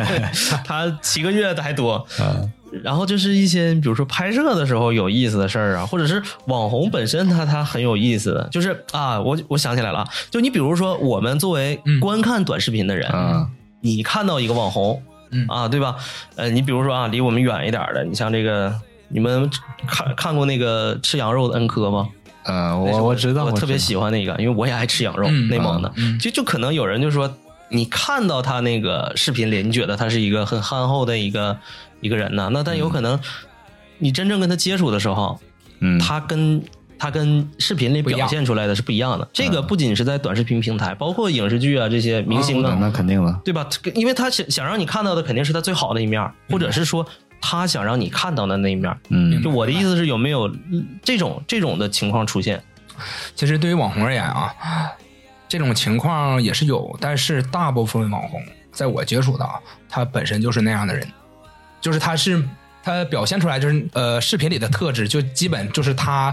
[0.64, 2.06] 他七个月的还多。
[2.20, 2.50] 嗯
[2.82, 13.46] 然后就是一些，比如说拍摄的时候有意思的事儿啊，或者是网红本身他他很有意思的，就是啊，我我想起来了，就你比如说我们作为观看短视频的人，嗯
[13.82, 15.02] 你看到一个网红，
[15.32, 15.96] 嗯啊，对吧？
[16.36, 18.72] 呃，你比如说啊，离我们远一点的，你像这个，
[19.08, 19.50] 你们
[19.86, 22.08] 看看过那个吃羊肉的恩科吗？
[22.44, 25.92] 呃，我我知道，我特别喜欢那个，因为我也爱吃羊肉，嗯内蒙的。
[25.96, 27.32] 嗯就就可能有人就说，
[27.68, 31.56] 你看到他那个视频里，你觉得他是一个很憨厚的一个
[32.00, 33.18] 一个人呢，那但有可能
[33.98, 35.38] 你真正跟他接触的时候，
[35.80, 36.62] 嗯，他跟
[37.02, 39.28] 他跟视频里表现出来的是不一样的。
[39.32, 43.68] 这个不仅是在短视频平台，包括影视剧啊这些明星啊，那肯定了，对吧？
[43.96, 47.04] 因为他想想让你看到的肯定是他最好的一面，或者是说
[47.40, 48.96] 他想让你看到的那一面。
[49.08, 52.62] 嗯就我的意思是，有没有嗯这种这种的情况出现？
[53.34, 54.54] 其实对于网红而言啊，
[55.48, 59.54] 这种情况也是有，但是大部分网红在我接触的啊，
[59.88, 61.04] 他本身就是那样的人，
[61.80, 62.40] 就是他是
[62.80, 66.32] 他表现出来就是呃视频里的特质，就基本就是他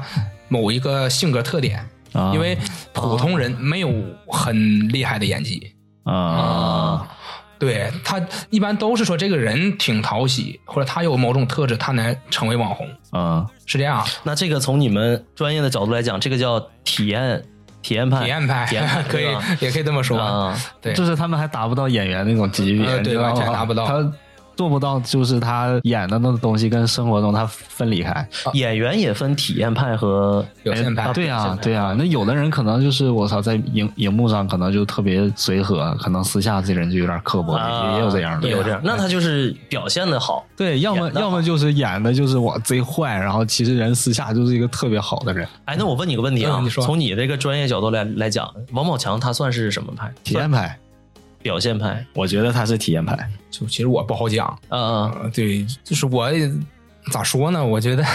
[0.50, 2.32] 某一个性格特点，啊。
[2.34, 2.58] 因为
[2.92, 3.90] 普通人没有
[4.28, 5.74] 很厉害的演技。
[6.04, 7.08] 啊。
[7.58, 13.46] 对他一般都是说这个人挺讨喜，或者他有某种特质，他能成为网红，啊。
[13.66, 14.06] 是这样。
[14.24, 17.44] 那这个从你们专业的角度来讲，这个叫体验
[17.82, 19.26] 体验派，体验派体验派 可以，
[19.60, 20.18] 也可以这么说。
[20.18, 20.58] 啊。
[20.82, 23.86] 对，就是他们还达不到演员那种级别，呃对完全达不到。
[23.86, 24.12] 他
[24.60, 28.28] 做不到，就是他演的那个东西跟生活中他分离开。
[28.52, 31.04] 演员也分体验派和表现派。
[31.06, 38.82] 哎对啊，对啊，那有的人可能就是我操，在荧荧幕上可能就特别随和，可能私下这人就有点刻薄，啊也有这样的，也有这样。
[38.84, 46.84] 那他就是表现的好，对，要么要么就是演的就是我贼坏，然后其实人私下就是一个特别好的人，哎，那我问你个问题啊，嗯你说。
[46.84, 50.12] 从你这个专业角度来来讲，王宝强他算是什么派？
[50.26, 50.78] 体验派，
[51.42, 52.06] 表现派。
[52.14, 53.18] 我觉得他是体验派。
[53.50, 56.30] 就其实我不好讲，嗯嗯，呃，对，就是我
[57.12, 57.66] 咋说呢？
[57.66, 58.06] 我觉得，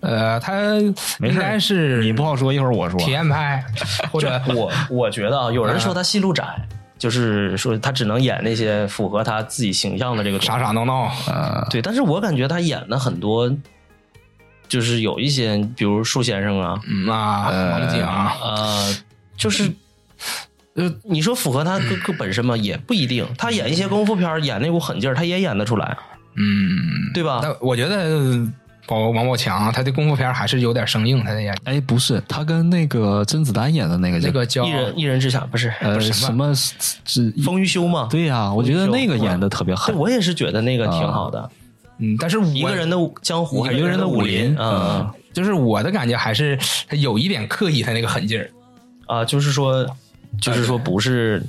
[0.00, 0.74] 呃，他
[1.20, 2.98] 应该是你不好说，一会儿我说。
[2.98, 3.62] 体验派，
[4.10, 6.44] 或者我我觉得啊，有人说他戏路窄，
[6.98, 13.54] 就是说他只能演那些符合他自己形象的这个傻傻闹闹，呃，对，但是我感觉他演的很多，
[14.66, 18.96] 就是有一些，比如树先生啊，嗯啊，王景啊，呃，
[19.36, 19.70] 就是。
[20.76, 22.56] 呃，你说符合他个个本身吗？
[22.56, 23.26] 也不一定。
[23.36, 25.96] 他演一些功夫片儿演那股狠劲儿，他也演得出来，
[26.36, 27.40] 嗯，对吧？
[27.42, 28.46] 但我觉得
[28.86, 38.06] 宝王宝强他的功夫片还是有点生硬，他的演哎，不是，他跟那个甄子丹演的那个叫那个叫一人一人之下不是呃不是什么是风雨修吗？
[38.10, 39.96] 对呀、我觉得那个演的特别对，狠。
[39.96, 41.50] 我也是觉得那个挺好的。
[41.98, 48.50] 嗯，但是我一个人的江湖，还是一个人的武林嗯嗯就是我的感觉还是他有一点刻意，他那个狠劲儿
[49.06, 49.86] 啊，就是说，
[50.40, 51.42] 就是说不是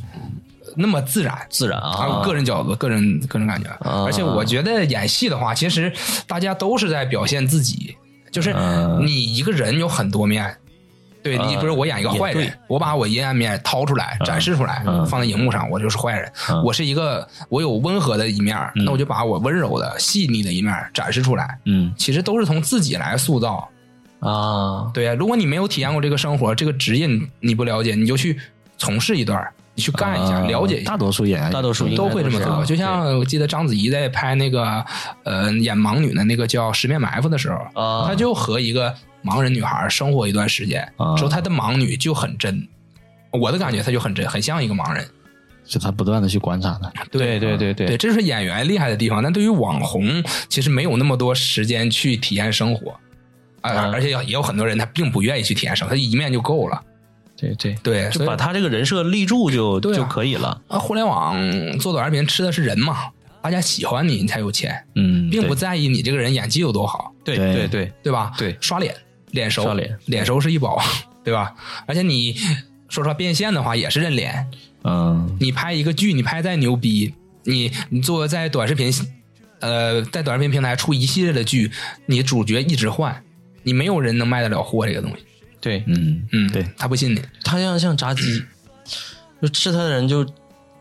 [0.75, 1.37] 那么自然。
[1.49, 5.91] 自然啊，啊，个人角度，个人个人感觉，啊而且我觉得演戏的话，其实
[6.27, 7.95] 大家都是在表现自己，
[8.31, 10.55] 就是嗯你一个人有很多面。
[11.23, 16.31] 对你，啊比如我演一个坏人，我把我阴暗面掏出来，展示出来，嗯放在荧幕上，我就是坏人。
[16.49, 21.59] 嗯我是一个，我有温和的一面，那我就把我温柔的、细腻的一面展示出来。
[21.65, 23.67] 嗯，其实都是从自己来塑造。
[24.19, 28.39] 啊，对呀，如果你没有体验过这个生活，这个职业你你不了解，你就去
[28.77, 30.97] 从事一段，你去干一下，呃了解一下大。
[30.97, 34.83] 多数演员大多数都会这么做，就像我记得章子怡在拍那个
[35.23, 42.67] 呃演盲女的那个叫《十面埋伏》的时候，啊她就和一个盲人女孩生活一段时间，啊之后她的盲女就很真，
[43.31, 45.05] 我的感觉她就很真，很像一个盲人。
[45.69, 46.89] 是他不断的去观察的。
[47.11, 49.21] 对对对对，这是演员厉害的地方。
[49.21, 52.91] 但对于网红，其实没有那么多时间去体验生活，
[53.59, 56.81] 啊、嗯而且也有很多人他并不愿意去体验生活，他一面就够了。
[57.37, 60.59] 对对，对，就把他这个人设立住就就可以了。
[60.67, 61.37] 啊，互联网
[61.79, 63.09] 做短视频吃的是人嘛，
[63.41, 67.13] 大家喜欢你，你才有钱，嗯，并不在意你这个人演技有多好。
[67.23, 68.33] 对对对对，对吧？
[68.37, 68.95] 对刷脸，
[69.31, 70.81] 脸熟，刷脸脸熟是一宝，
[71.23, 71.53] 对吧？
[71.85, 72.33] 而且你
[72.89, 74.49] 说实话，变现的话也是认脸。
[74.83, 78.91] 嗯你拍一个剧，你拍再牛逼，你你做在短视频，
[79.59, 81.69] 呃，在短视频平台出一系列的剧，
[82.05, 83.23] 你主角一直换，
[83.63, 85.23] 你没有人能卖得了货这个东西。
[85.59, 87.21] 对嗯嗯，对，他不信你。
[87.43, 88.43] 他像像炸鸡，
[89.41, 90.23] 就吃他的人就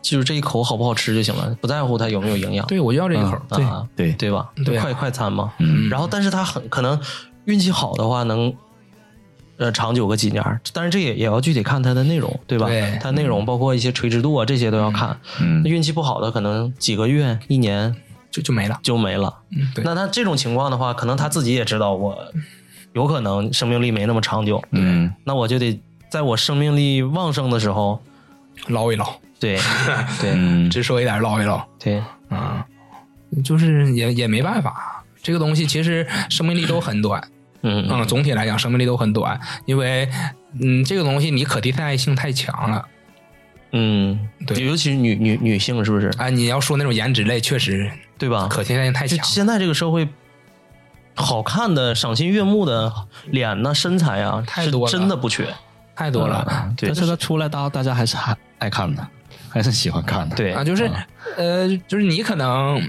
[0.01, 2.65] 就是这一口好不好吃就行了，不在乎他有没有营养。
[2.67, 3.41] 对，我就要这一口。
[3.49, 4.49] 对啊，对对吧？
[4.65, 5.53] 对啊快快餐嘛。
[5.59, 6.99] 嗯然后，但是他很可能
[7.45, 8.53] 运气好的话能。
[9.59, 12.67] 呃，长久个几年，但是这也也要具体看它的内容，对吧？
[12.67, 15.19] 对它内容包括一些垂直度啊，这些都要看。
[15.41, 17.95] 嗯那运气不好的，可能几个月、一年
[18.29, 18.79] 就就没了。
[18.83, 19.35] 就没了。
[19.49, 22.15] 嗯，对，那他这种情况的话，可能他自己也知道，我
[22.97, 24.59] 有可能生命力没那么长久。
[24.71, 25.79] 嗯那我就得
[26.09, 28.01] 在我生命力旺盛的时候，
[28.69, 29.05] 捞一捞，
[29.39, 29.55] 对
[30.19, 31.63] 对嗯直说一点，捞一捞。
[31.79, 32.65] 对，啊，
[33.43, 37.21] 就是也也没办法，这个东西其实生命力都很短。
[37.61, 40.09] 嗯嗯，总体来讲生命力都很短，因为
[40.59, 42.83] 嗯，这个东西你可替代性太强了。
[43.73, 46.07] 嗯，对尤其是女女女性，是不是？
[46.17, 48.47] 啊，你要说那种颜值类，确实对吧？
[48.49, 49.17] 可替代性太强。
[49.19, 50.07] 就现在这个社会，
[51.17, 52.93] 好看的、赏心悦目的
[53.25, 55.47] 脸呐、身材啊，太多了真的不缺。
[55.95, 56.45] 太多了。
[56.77, 59.05] 对但是他出来，大大家还是还爱看的，
[59.49, 60.35] 还是喜欢看的。
[60.35, 60.89] 对啊，就是
[61.35, 62.79] 呃，就是你可能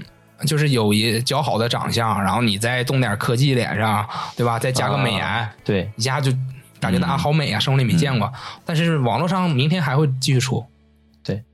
[0.45, 4.59] 就是有一较好的长相，然后你再动点科技脸上，对吧？
[4.59, 6.31] 再加个美颜，对一下就
[6.79, 8.31] 感觉到啊好美啊，生活里没见过。
[8.63, 10.63] 但是网络上明天还会继续出。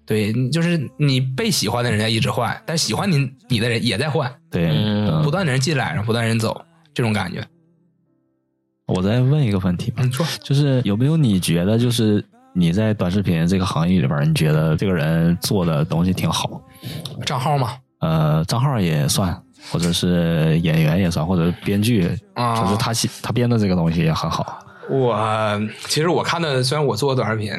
[0.05, 7.43] 对对，就是你被喜欢的人在一直换，但喜欢你你的人也在换，对，嗯不断的人进来，然后不断人走，这种感觉。
[8.87, 16.61] 我再问一个问题吧，你，说就是有没有你觉得就是你在短视频这个行业里边，你觉得这个人做的东西挺好？
[17.25, 19.35] 账号嘛，呃，账号也算，
[19.71, 24.59] 或者是演员也算，或者是编剧，啊就是他写他编的这个东西也很好。
[24.87, 25.17] 我
[25.87, 27.51] 其实我看的，虽然我做短视频，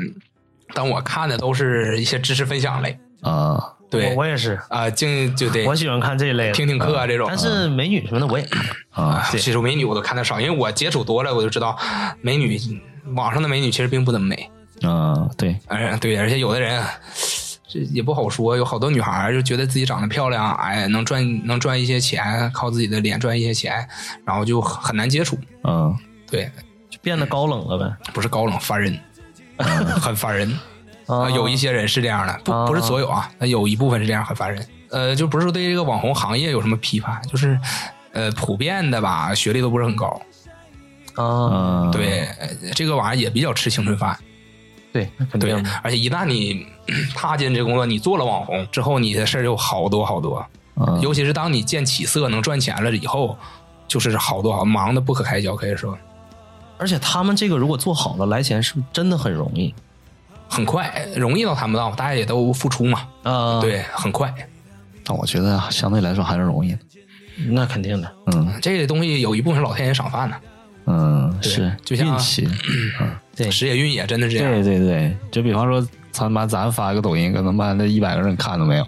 [0.74, 2.98] 但我看的都是一些知识分享类。
[3.22, 7.26] 啊，对，我我也是，啊，净就得我喜欢看这一类的，听听课啊这种。
[7.28, 8.64] 但是美女什么的我也看。
[8.90, 11.76] 啊，啊，其实美女我都看的少，因为我接触多了，我就知道
[12.20, 12.58] 美女
[13.14, 14.50] 网上的美女其实并不怎么美。
[14.82, 16.84] 啊、对，而对，而且有的人
[17.66, 23.88] 这也不好说，有好多女孩就觉得自己长得漂亮，哎，能赚能赚一些钱，靠自己的脸赚一些钱，
[24.24, 25.38] 然后就很难接触。
[25.64, 25.96] 嗯，
[26.30, 26.50] 对，
[26.90, 28.12] 就变得高冷了呗。
[28.12, 28.96] 不是高冷烦人，
[29.58, 30.58] 很烦人。
[31.06, 34.66] 啊，有一些人是这样的，不不是所有啊，那有一部分是这样，很烦人。
[34.90, 37.56] 呃，就不是说对这个网红行业有什么批判，就是
[38.12, 40.06] 呃，普遍的吧，学历都不是很高。
[41.14, 44.18] 啊，嗯，对，呃这个玩意儿也比较吃青春饭。
[44.92, 46.66] 对，对。，而且一旦你
[47.14, 50.44] 踏进这工作，你做了网红之后，你的事儿就好多好多。
[50.74, 53.38] 嗯尤其是当你见起色、能赚钱了以后，
[53.88, 55.96] 就是好多好忙的不可开交，可以说
[56.78, 59.74] 而且他们这个如果做好了，来钱是不是真的很容易
[60.48, 63.08] 很快，容易到谈不到，大家也都付出嘛。
[63.22, 64.32] 啊？，对，很快。
[65.04, 66.78] 但我觉得相对来说还是容易的。
[67.48, 68.12] 那肯定的。
[68.32, 70.36] 嗯这个东西有一部分是老天爷赏饭呢，
[70.86, 72.48] 嗯，是就像运气。
[73.36, 74.52] 对时也运也真的是这样。
[74.52, 78.86] 对对对，就比方说，他妈咱发个抖音，可能妈那一百个人看都没有，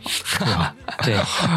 [1.02, 1.16] 对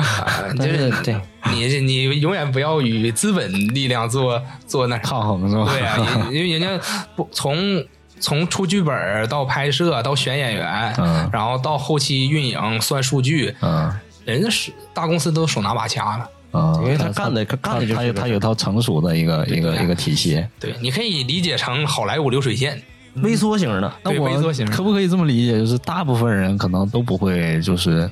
[0.58, 1.16] 就是是对，
[1.52, 4.98] 你你永远不要与资本力量做做那。
[5.00, 5.72] 抗衡是吧？
[5.72, 7.84] 对啊，因因为人家不从
[8.20, 13.92] 从出剧本到拍摄到选演员，嗯然后到后期运营算数据，嗯
[14.26, 16.30] 人家是大公司都手拿把掐了。
[16.52, 20.46] 啊，因为他干的他干的就是他有他有套成熟的一个一个一个体系。
[20.60, 22.82] 对，你可以理解成好莱坞流水线。
[23.16, 23.92] 微缩型的。
[24.04, 25.60] 对那我微缩型可不可以这么理解？
[25.60, 28.10] 就是大部分人可能都不会，就是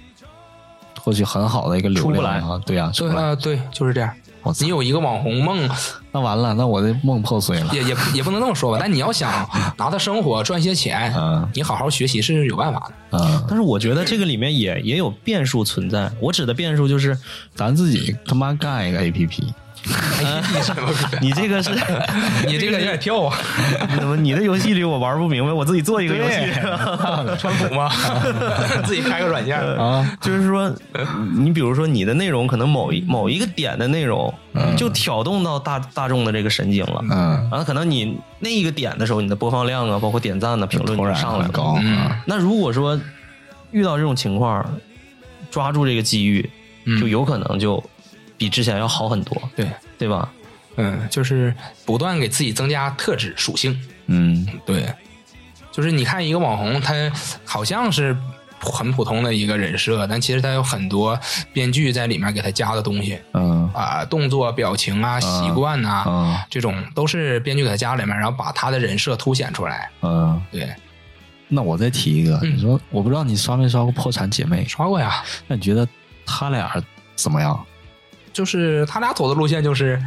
[1.00, 2.62] 获取很好的一个流量啊。
[2.66, 3.16] 对呀，出不来。
[3.16, 4.12] 对啊，对，就是这样
[4.62, 5.70] 你有一个网红梦，
[6.12, 7.70] 那完了，那我的梦破碎了。
[7.74, 8.78] 也也也不能这么说吧。
[8.82, 9.30] 但你要想
[9.78, 13.20] 拿它生活赚些钱嗯，你好好学习是有办法的。
[13.20, 16.10] 嗯，但是我觉得这个里面也也有变数存在。
[16.22, 17.16] 我指的变数就是，
[17.54, 19.54] 咱自己他妈干一个 A P P，
[21.22, 21.72] 你这个是，
[22.48, 23.38] 你这个有点跳啊，
[24.00, 26.38] 怎么你的游戏里我玩不明白，我自己做一个游戏。
[27.38, 27.90] 川普吗？
[28.86, 30.72] 自己开个软件啊，就是说，
[31.36, 34.34] 你比如说你的内容可能某一某一个点的内容，
[34.78, 37.04] 就挑动到大大众的这个神经了。
[37.10, 41.54] 嗯，然后可能你那一个点的时候，你的播放量啊，包括点赞的、评论就上来了。
[42.26, 43.00] 那如果说
[43.72, 44.66] 遇到这种情况，
[45.52, 46.48] 抓住这个机遇，
[46.86, 47.84] 嗯就有可能就
[48.40, 49.68] 比之前要好很多，对，
[50.00, 50.32] 对吧？
[50.78, 51.54] 嗯，就是
[51.86, 53.78] 不断给自己增加特质属性。
[54.08, 54.92] 嗯对，
[55.72, 56.94] 就是你看一个网红，他
[57.44, 58.16] 好像是
[58.60, 61.20] 很普通的一个人设，但其实他有很多
[61.52, 69.92] 编剧在里面给他加的东西嗯啊、动作、表情啊、习惯呐、嗯这种都是编剧给他加里面，然后把他的人设凸显出来。
[70.02, 70.42] 嗯。
[70.50, 70.74] 对，
[71.50, 75.86] 那我再提一个，嗯你说我不知道你刷没刷过《破产姐妹》，刷过呀，那你觉得
[76.26, 76.82] 他俩
[77.16, 77.66] 怎么样？
[78.34, 80.02] 就是他俩走的路线就是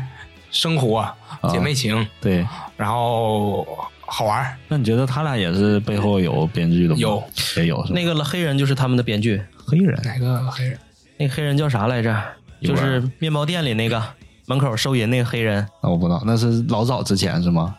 [0.50, 1.06] 生活、
[1.50, 3.66] 姐妹情，对，然后
[4.00, 4.56] 好玩儿。
[4.68, 7.00] 那你觉得他俩也是背后有编剧的吗？
[7.00, 7.22] 有，
[7.56, 7.84] 也有？
[7.90, 10.78] 那个黑人就是他们的编剧，黑人哪个黑人？
[11.16, 12.16] 那个黑人叫啥来着？
[12.60, 14.02] 就是面包店里那个
[14.46, 17.74] 门口收银那个黑人，那我不知道，那是老早之前是吗？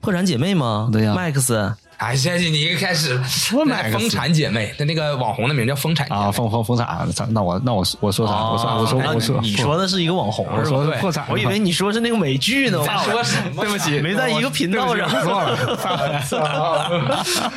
[0.00, 0.88] 破产姐妹吗？
[0.92, 1.74] 对呀麦克斯。
[1.98, 8.32] 哎，谢谢你一开始 说哪个风产姐妹，那那个网红的名叫风产啊，风风风产，那我那我我说啥？
[8.50, 10.64] 我说我说哦我说你说的是一个网红我？
[10.64, 12.78] 说对破产，我以为你说是那个美剧呢。
[12.78, 13.62] 我说什么？
[13.64, 15.08] 对不起没在一个频道上。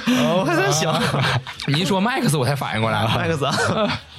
[0.07, 0.99] 我还 在想
[1.67, 3.53] 你一说 Max，，我才反应过来，麦克斯啊，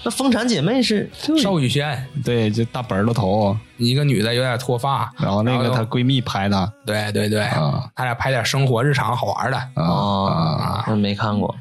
[0.05, 1.09] 那风产姐妹是
[1.41, 6.73] 邵雨轩，对，就大本儿的头，一个女的有点脱发，然后那个她闺蜜拍的。
[6.85, 7.89] 对对对，啊。
[7.95, 11.55] 他俩拍点生活日常好玩的，啊哦啊，，我没看过。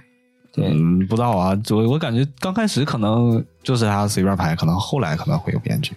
[0.57, 5.95] 嗯，不知道啊，我我感觉刚开始可能就是他随便拍，可能后来可能会有编剧。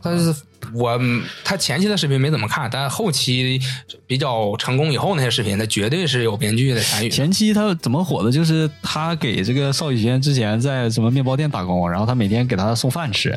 [0.00, 0.34] 但是
[0.74, 0.98] 我
[1.44, 3.60] 他前期的视频没怎么看，但后期
[4.06, 7.08] 比较成功以后那些视频，他绝对是有编剧的参与。
[7.08, 8.30] 前期他怎么火的？
[8.30, 13.30] 就是他给这个邵雨轩之前在什么面包店打工，然后他每天给他送饭吃，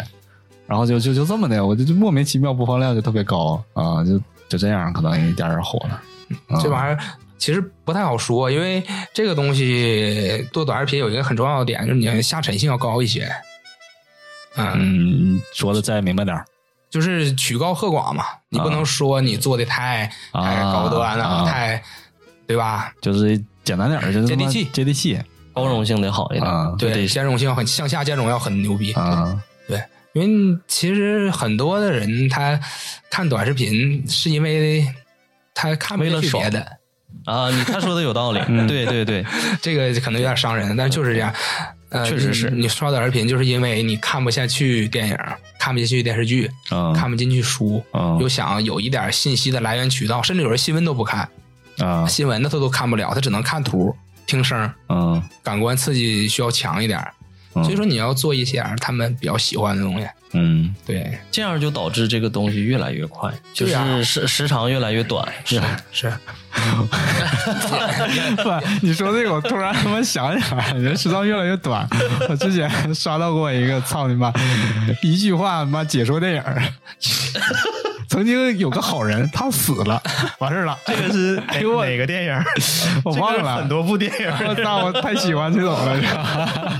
[0.67, 4.19] 然后就就就这么的，我就就莫名其妙播放量就特别高啊，就
[4.49, 6.01] 就这样可能一点点火了。
[6.47, 6.99] 啊这玩意儿
[7.37, 13.29] 其实不太好说，因为这个东西做短视频有一个很重要的点，就是你下沉性要高一些。
[14.55, 16.45] 嗯，嗯，说的再明白点儿
[16.95, 21.43] 就是曲高和寡嘛，你不能说你做的太、啊太高端了，啊。
[21.45, 21.83] 太
[22.47, 22.93] 对吧？
[23.01, 24.63] 就是简单点儿，就是接地气。
[24.71, 25.19] 接地气。
[25.51, 26.49] 包容性得好一点。
[26.49, 26.73] 啊。
[26.79, 28.93] 对，兼容性很向下兼容要很牛逼。
[28.93, 29.37] 啊。
[29.67, 30.21] 对，因
[30.53, 32.57] 为其实很多的人他
[33.09, 34.87] 看短视频是因为
[35.53, 36.65] 他看不下去别的，
[37.25, 38.39] 啊，你他说的有道理。
[38.69, 39.25] 对对对，
[39.61, 41.33] 这个可能有点伤人，但就是这样。
[41.89, 42.49] 呃，确实是。
[42.49, 45.17] 你你刷短视频，就是因为你看不下去电影，
[45.65, 46.93] 看不进去电视剧，啊。
[46.93, 48.17] 看不进去书，啊。
[48.21, 51.27] 又想有一点信息的来源渠道，甚至有人新闻都不看，
[51.79, 52.05] 啊。
[52.05, 53.95] 新闻的他都看不了，他只能看图、
[54.27, 57.03] 听声，嗯感官刺激需要强一点。
[57.53, 60.07] 所以说你要做一些他们比较喜欢的东西。
[60.33, 65.27] 嗯，对，这样就导致这个东西越来越快，就是时时长越来越短。
[65.45, 65.59] 是
[65.91, 66.13] 是，
[68.37, 68.49] 不，
[68.81, 71.87] 你说这个，我突然他妈想起来，人时长越来越短。
[72.29, 74.31] 我之前刷到过一个，操你妈，
[75.01, 76.63] 一句话妈解说电影儿。
[78.07, 80.01] 曾经有个好人，他死了，
[80.39, 80.77] 完事儿了。
[80.85, 82.43] 这个是哎呦我哪个电影？
[83.03, 83.67] 我忘了很。
[83.67, 84.85] 多部电影，我操！
[84.85, 85.99] 我太喜欢这种了，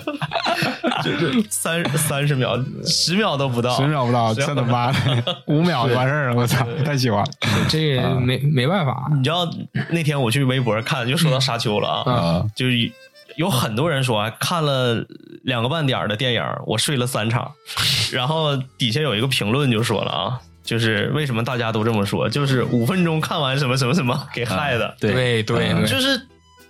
[1.04, 5.00] 就是三三十秒、十秒都不到，十秒不到，这他妈的
[5.48, 6.66] 五秒就完事儿了，我操！
[6.86, 7.26] 太喜欢。
[7.68, 9.10] 这个没没办法。
[9.12, 9.50] 你知道
[9.90, 12.46] 那天我去微博看，就说到沙丘了啊，啊。
[12.56, 12.92] 就是
[13.36, 15.06] 有很多人说啊看了
[15.44, 17.52] 两个半点的电影，我睡了三场，
[18.12, 20.40] 然后底下有一个评论就说了啊。
[20.64, 22.28] 就是为什么大家都这么说？
[22.28, 25.14] 就是五分钟看完什么什么什么 给害的，对。
[25.14, 26.20] 对对嗯，就是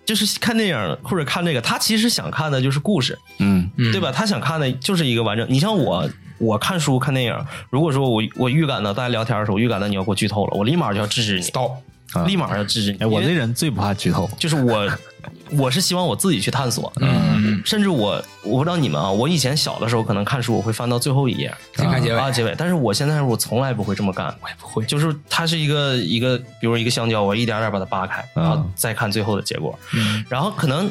[0.05, 3.69] 就是看电影或者看这个，他其实想看的就是故事，嗯。
[3.77, 3.93] 嗯。
[3.93, 4.11] 对吧？
[4.11, 5.47] 他想看的就是一个完整。
[5.49, 11.77] 你像我，我看书看电影，如果说我我预感到大家聊天的时候，我预感到你要给我剧透了，我立马就要制止你，stop，啊
[12.25, 12.97] 立马要制止你。
[12.99, 14.29] 哎，我这人最不怕剧透。
[14.39, 14.89] 就是我，
[15.57, 21.53] 我是希望我自己去探索，嗯，甚至我我不知道你们啊，我以前小的时候可能看书我会翻到最后一页。
[21.75, 22.19] 先看结尾。
[22.19, 24.83] 啊结尾，但是我现在我从来不会这么干，我也不会。
[24.85, 30.23] 就是它是一个一个，比如一个香蕉，我一点点把它扒开，然后再看最后的结果，嗯。
[30.29, 30.89] 然后可能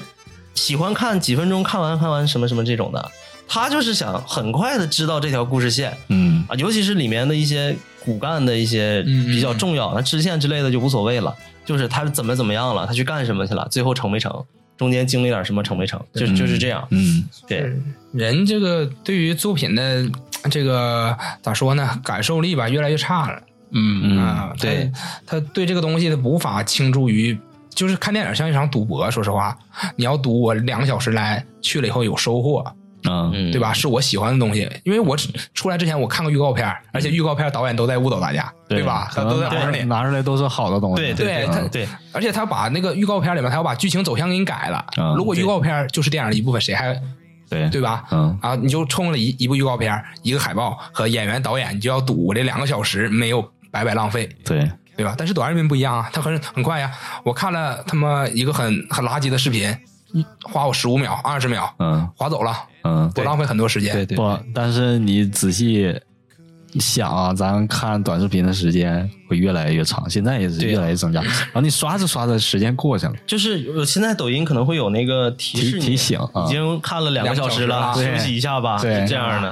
[0.54, 3.10] 喜欢看几分钟看完看完什么什么这种的，
[3.48, 5.96] 他就是想很快的知道这条故事线。
[6.08, 6.44] 嗯。
[6.48, 11.34] 啊，尤其是里面的一些骨干的一些嗯嗯比较重要，那支线之类的就无所谓了，
[11.64, 14.44] 就是他怎么怎么样了，他去干什么去了，最后成没成，
[14.76, 17.72] 中间经历点什么成没成，就就是这样，嗯对，
[18.12, 20.04] 人这个对于作品的
[20.50, 23.42] 这个咋说呢，感受力吧，越来越差了。
[23.76, 24.92] 嗯啊，他对，
[25.26, 27.36] 他对这个东西他无法倾注于，
[27.70, 29.10] 就是看电影像一场赌博。
[29.10, 29.58] 说实话，
[29.96, 32.64] 你要赌我两个小时来去了以后有收获，
[33.14, 33.72] 嗯嗯，对吧？
[33.72, 39.10] 是我喜欢的东西，因为我只出来之前我看过预告片，而且预告片导演都在误导大家，对吧？
[39.14, 39.84] 他都在拿出来。
[39.84, 41.02] 拿出来都是好的东西。
[41.02, 44.84] 对对他对，而且他把那个预告片里面，他要把剧情走向给你改了。
[44.96, 47.00] 嗯如果预告片就是电影的一部分，谁还
[47.48, 48.04] 对对吧？
[48.10, 55.14] 嗯啊，你就冲了一一部预告片、一个海报和演员、导演，你就要赌我这两个小时没有白白浪费，对，对吧？
[55.16, 56.90] 但是短视频不一样啊，它很很快呀。
[57.22, 59.68] 我看了他妈一个很很垃圾的视频，
[60.42, 62.54] 花我十五秒、二十秒，嗯划走了，
[62.84, 63.10] 嗯。
[63.14, 63.92] 多浪费很多时间。
[63.92, 65.94] 对对，不，但是你仔细
[66.80, 71.20] 想啊，咱看短视频的时间会越来越长，现在也是越来越增加。
[71.22, 79.48] 然后你刷着刷着，时间过去了，就是呃现在抖音可能会有那个提示提提醒啊已经看了两个小时了，两小时了休息一下吧，对是这样的。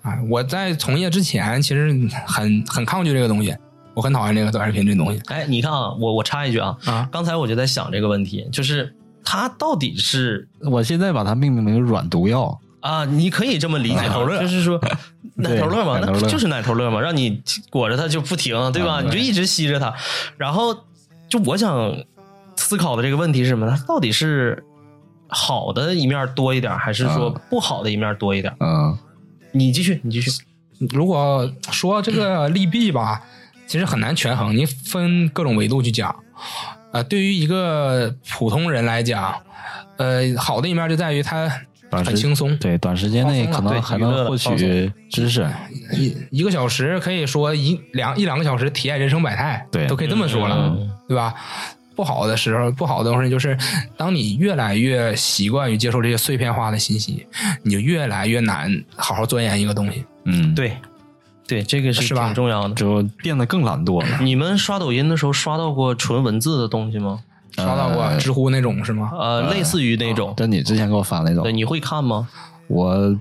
[0.00, 1.94] 啊，我在从业之前其实
[2.26, 3.54] 很很抗拒这个东西，
[3.92, 7.06] 我很讨厌这个短视频这东西哎，你看啊，我我插一句啊，啊。
[7.12, 8.94] 刚才我就在想这个问题，就是
[9.24, 12.60] 它到底是我现在把它命名为软毒药。
[12.80, 14.80] 啊，你可以这么理解头乐就是说
[15.36, 18.94] 奶头乐嘛，那就是奶头乐嘛，让你裹着它就不停，对吧？
[18.94, 19.94] 啊你就一直吸着它，
[20.38, 20.74] 然后
[21.28, 21.94] 就我想
[22.56, 23.76] 思考的这个问题是什么呢？
[23.78, 24.64] 它到底是
[25.28, 28.54] 好的一面多一点，还是说啊不好的一面多一点？
[28.60, 28.96] 嗯
[29.52, 30.30] 你继续，你继续。
[30.88, 33.20] 如果说这个利弊吧，
[33.66, 36.16] 其实很难权衡，你分各种维度去讲。
[36.92, 39.34] 呃，对于一个普通人来讲，
[39.96, 41.48] 呃，好的一面就在于他
[41.90, 45.48] 很轻松，对，短时间内可能还能获取知识。
[45.92, 51.34] 一一个小时可以说一两一两个小时体验人生百态，对都可以这么说了，嗯对吧？
[51.96, 53.58] 不好的时候，不好的东西就是，
[53.96, 57.26] 当你越来越习惯于接受这些碎片化的信息，
[57.62, 60.04] 你就越来越难好好钻研一个东西。
[60.24, 60.76] 嗯，，对，
[61.50, 62.74] 对，这个是挺重要的。
[62.74, 64.18] 就变得更懒惰了。
[64.22, 67.18] 你们刷抖音的时候刷到过纯文字的东西吗？
[67.56, 69.10] 刷到过呃知乎那种是吗？
[69.18, 72.28] 呃，类似于那种，但你之前给我发那种对，，你会看吗？
[72.68, 73.16] 我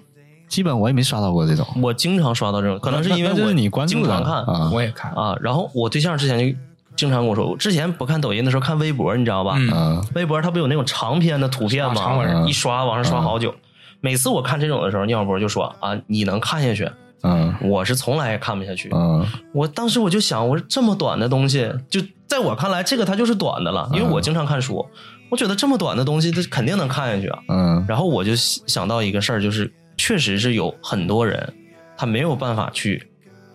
[0.47, 1.65] 基本我也没刷到过这种。
[1.81, 5.35] 我经常刷到这种，可能是因为我你关注的经常看啊，我也看，啊。
[5.41, 6.55] 然后我对象之前就
[6.95, 9.55] 经常跟我说，我之前不看抖音的时候看微博，你知道吧？
[9.57, 11.95] 嗯嗯微博它不有那种长篇的图片吗？
[11.95, 13.53] 长文一刷往上刷好久。
[14.01, 16.89] 每次我看这种的时候，聂小波就说啊，你能看下去，
[17.23, 18.89] 嗯我是从来也看不下去。
[18.93, 24.85] 嗯我当时我就想，我说这么短的东西，就在我看来，这个它就是短的了，因为我经常看书，
[25.29, 27.39] 我觉得这么短的东西，它肯定能看下去啊。
[27.49, 31.53] 嗯然后我就想到一个事儿，就是确实是有很多人
[31.97, 33.05] 他没有办法去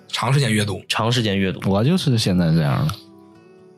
[0.08, 2.94] 长时间阅读，长时间阅读，我就是现在这样的。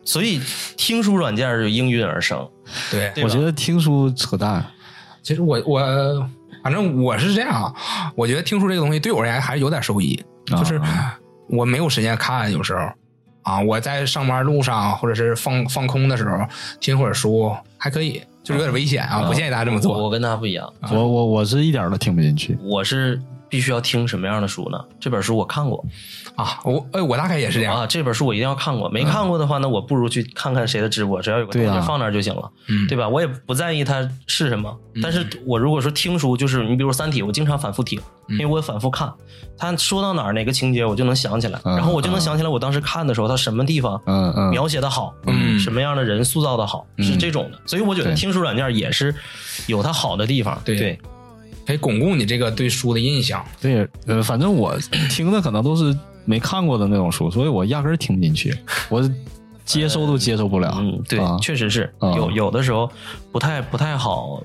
[0.05, 0.41] 所以
[0.77, 2.49] 听书软件就应运而生。
[2.91, 4.65] 对，对我觉得听书扯淡。
[5.23, 5.81] 其实我我
[6.67, 7.73] 反正我是这样啊，
[8.17, 10.81] 我觉得听书这个东西对我而言还是有点收益，啊就是
[11.49, 12.81] 我没有时间看，有时候
[13.43, 16.45] 啊，我在上班路上或者是放放空的时候
[16.81, 22.59] 听会儿书还可以，就是有点危险啊，不建议大家这么做我跟他不一样，我我我是一点儿都听不进去。
[22.61, 24.79] 我是必须要听什么样的书呢？
[25.01, 25.85] 这本书我看过
[26.35, 26.59] 啊。
[26.65, 27.77] 我哎，我大概也是这样。
[27.77, 28.89] 啊，这本书我一定要看过。
[28.89, 33.09] 没看过的话那，我不如去看看谁的直播，只要有个东西放那儿就行了，嗯对吧？
[33.09, 34.77] 我也不在意它是什么。
[35.03, 39.13] 但是我如果说听书，就是你比如《三体》，我经常反复听，因为我反复看，
[39.59, 44.01] 他说到哪儿哪个情节，我就能想起来，嗯然后我就能想起来我当时看的时候，他什么地方
[44.51, 47.61] 描写的好，嗯什么样的人塑造的好，是这种的。
[47.67, 49.15] 所以我觉得听书软件也是
[49.67, 50.59] 有它好的地方。
[50.65, 50.99] 对对，
[51.67, 53.45] 可以巩固你这个对书的印象。
[53.61, 54.77] 对，呃，反正我
[55.11, 55.95] 听的可能都是
[56.25, 58.57] 没看过的那种书，所以我压根儿听不进去，
[58.89, 59.03] 我
[59.65, 60.75] 接收都接收不了。
[60.79, 62.89] 嗯，对啊，确实是啊有有的时候
[63.33, 64.41] 不太不太好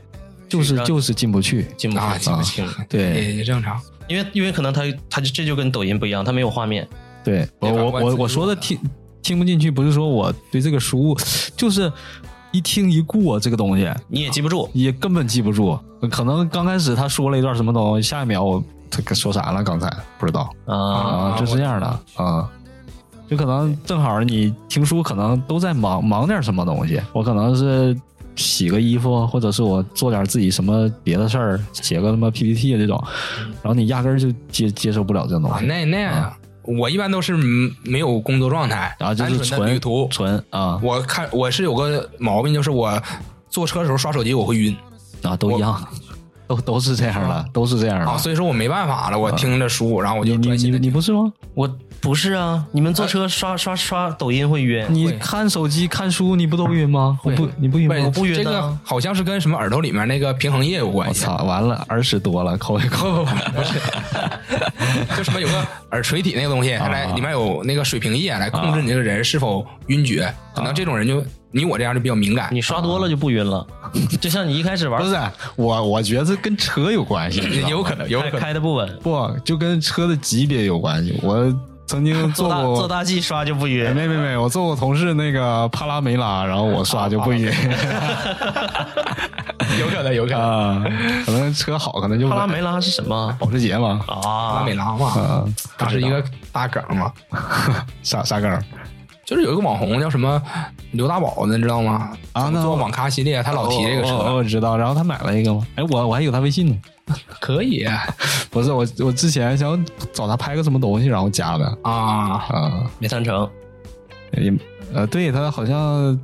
[0.49, 1.67] 就是就是进不去。
[1.77, 3.79] 进不去啊，记不清，对也也正常。
[4.07, 6.85] 因为因为可能它它这就跟抖音不一样，它没有画面。
[7.23, 8.77] 对我我我我说的听
[9.21, 11.15] 听不进去，不是说我对这个书，
[11.55, 11.89] 就是
[12.51, 15.77] 一听一过这个东西，你也记不住，也根本记不住。
[16.11, 19.63] 可能刚开始他说了一段什么东西，下一秒我他说啥了？
[19.63, 19.89] 刚才
[20.19, 22.49] 不知道啊，啊，就是这样的啊。
[23.29, 27.01] 就可能正好你听书，可能都在忙忙点什么东西。
[27.13, 27.97] 我可能是
[28.35, 33.01] 洗个衣服，或者是我做点自己什么别的事儿，写个什么 PPT 这种，
[33.61, 35.65] 然后你压根儿就接接受不了这种东啊，西。
[35.65, 36.33] 那那样，
[36.63, 40.07] 我一般都是嗯没有工作状态，然后就是单纯的纯旅途。
[40.09, 43.01] 纯啊我看我是有个毛病，就是我
[43.49, 44.75] 坐车的时候刷手机我会晕
[45.23, 45.87] 啊，都一样，
[46.47, 48.17] 都都是这样的，都是这样啊，的。
[48.17, 51.31] 所以说我没办法了，我听着书，然后我就你你你不是吗？
[51.53, 51.69] 我
[52.01, 57.19] 不是啊，你们坐车刷刷刷抖音会晕，你看手机看书你不都晕吗？
[57.23, 57.95] 我不你不晕吗？
[57.95, 61.21] 不我不晕这个好像是跟什么耳朵里面那个平衡液有关系。
[61.21, 63.23] 操，完了，耳屎多了，抠一抠。
[65.15, 70.33] 就什么有个耳垂体那个东西，它来里面有那个水平液来控制你这个人是否晕厥。
[70.55, 72.49] 可能这种人就你我这样就比较敏感。
[72.51, 73.65] 你刷多了就不晕了。
[74.19, 75.15] 就像你一开始玩不是
[75.55, 78.39] 我，我觉得这跟车有关系， 有可能，有可能。
[78.39, 81.19] 开的不稳，不就跟车的级别有关系。
[81.21, 81.53] 我
[81.91, 83.93] 曾经 做过做大 G 刷就不晕。
[83.93, 87.51] 没没没，我做过同事那个帕拉梅拉，然后我刷就不晕
[89.79, 90.39] 有可能，有可能。
[90.41, 90.83] 啊，
[91.25, 93.35] 可能车好，可能就帕拉梅拉是什么？
[93.39, 94.55] 保时捷吗，啊？
[94.59, 95.43] 拉梅拉嘛，啊，
[95.77, 96.23] 它是一个
[96.53, 97.11] 大梗嘛，
[98.03, 98.63] 啥啥梗儿
[99.31, 100.41] 就是有一个网红叫什么
[100.91, 102.11] 刘大宝的，你知道吗？
[102.33, 104.77] 啊那做网咖系列，他老提这个哦哦车，我知道。
[104.77, 105.65] 然后他买了一个吗？
[105.75, 106.77] 哎，我我还有他微信呢。
[107.39, 107.87] 可以
[108.51, 111.93] 不是我，我之前想找他拍个什么东西，然后加的啊。
[111.93, 112.91] 啊。
[112.99, 113.49] 没谈成，
[114.33, 114.53] 也
[114.93, 116.19] 呃，对他好像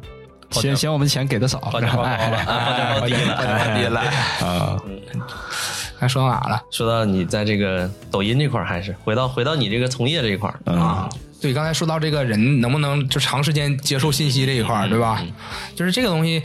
[0.51, 4.01] 嫌嫌我们钱给的少，报价报高了，啊报价报低了， 低了。
[4.45, 4.77] 啊。
[5.97, 11.07] 还说到哪了说到你在这个抖音这块儿，还是回到回到你这个从业这一块啊？
[11.41, 15.23] 对，刚才说到这个人能不能就长时间接受信息这一块儿，对吧？
[15.75, 16.41] 就是这个东西，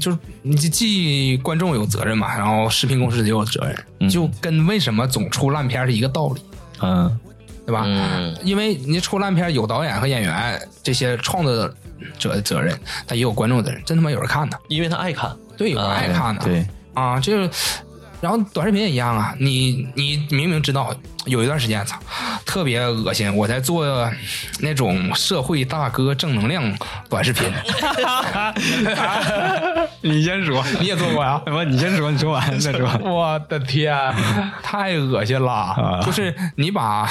[0.00, 3.66] 就是你既观众有责任嘛，然后视频公司也有责
[3.98, 6.40] 任，就跟为什么总出烂片是一个道理，
[6.80, 7.20] 嗯。
[7.66, 7.82] 对吧？
[7.84, 11.68] 嗯，因为你出烂片有导演和演员这些创作
[12.16, 16.64] 者的责任，但也有观众责任，真他妈有人看呢，因为他爱看，对，有人爱看呢，对，
[16.94, 17.50] 啊，这个，
[18.20, 20.94] 然后短视频也一样啊，你你明明知道
[21.24, 21.98] 有一段时间，操，
[22.56, 23.84] 特别恶心，我在做
[24.60, 26.74] 那种社会大哥正能量
[27.06, 27.52] 短视频，
[30.00, 31.36] 你先说，你也做过呀？
[31.44, 32.88] 不，你先说，你说完 再说。
[33.04, 33.94] 我的天，
[34.62, 36.00] 太恶心了！
[36.06, 37.06] 就是你把，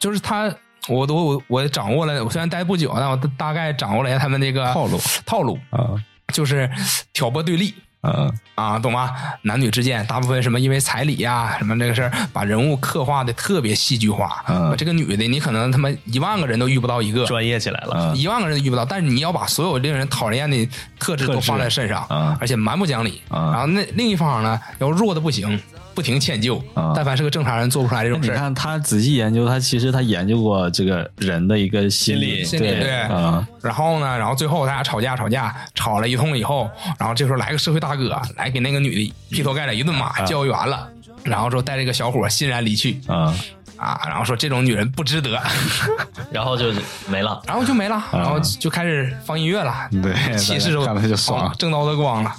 [0.00, 0.52] 就是他，
[0.88, 5.94] 我都我我掌握了，我虽然待不久，但我大概掌握了一下他们那个套路套路啊
[6.34, 6.68] 就是
[7.12, 7.76] 挑拨对立。
[8.02, 9.14] 嗯啊，懂吗？
[9.42, 14.42] 男女之间，大部分什么因为彩礼呀、什么这个事儿，把人物刻画的特别戏剧化。
[14.48, 23.20] 嗯这个女的，你可能他妈一万个人都遇不到一个，专业起来了，嗯一万个人都遇不到，但是你要把所有令人讨人厌的特质都放在身上，嗯而且蛮不讲理。
[23.30, 25.60] 嗯然后那另一方呢，要弱的不行，
[26.00, 26.56] 不停迁就。
[26.74, 28.36] 嗯但凡是个正常人，做不出来这种事你。
[28.36, 40.88] 看他仔细研究，他其实他研究过这个人的一个心理，对心理对啊，然后呢，然后最后他俩吵架吵架，吵了一通以后，然后这时候来个社会大哥，来给那个女的劈头盖脸一顿骂，教育完了，
[41.22, 42.98] 然后说带这个小伙欣然离去。
[43.06, 43.34] 啊
[43.80, 45.40] 啊，然后说这种女人不值得，
[46.30, 46.66] 然后就
[47.08, 47.40] 没了。
[47.46, 52.32] 然后就没了，然后就开始放音乐了，对气势看了就爽正刀的光了，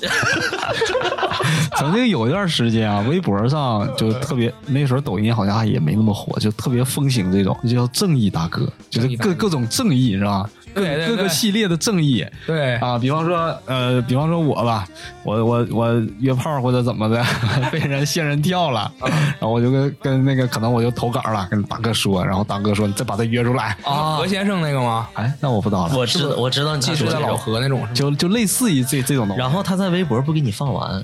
[1.77, 10.47] 曾经有一段时间啊，微博上就特别，那时候抖音好像也没那么火，就特别风行这种，就叫正义大哥，就是各各种正义是吧？
[10.73, 14.87] 对对对各个系列的正义对啊，比方说呃，比方说我吧，
[15.23, 17.23] 我我我约炮或者怎么的，
[17.71, 25.07] 被人仙人跳了，然后我就跟跟那个可能我就投稿了，跟大哥说，然后大哥说你再把他约出来，啊，何先生那个吗？
[25.13, 27.87] 哎，那我不知道了，我知道我知道你寄宿在老，何那种？
[27.93, 31.03] 就就类似于这这种东西，然后他在微博不给你放完，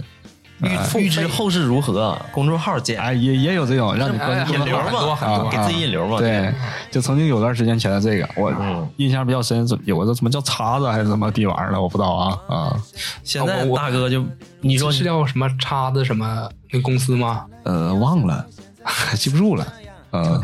[0.62, 6.54] 预预知后事如何，公众号见，哎也也有这种让你关注的引流很多嘛，很多给自己引流嘛，对，
[6.90, 8.88] 就曾经有段时间前的这个，我嗯。
[8.98, 12.84] 印象比较深，怎有个什么叫叉子还是什么地玩意儿的，我不知道啊啊，
[13.24, 14.26] 现在大哥就
[14.62, 17.46] 你说是叫什么叉子什么那公司吗？
[17.64, 18.46] 呃，忘了，
[19.16, 19.68] 记不住了，
[20.12, 20.42] 嗯，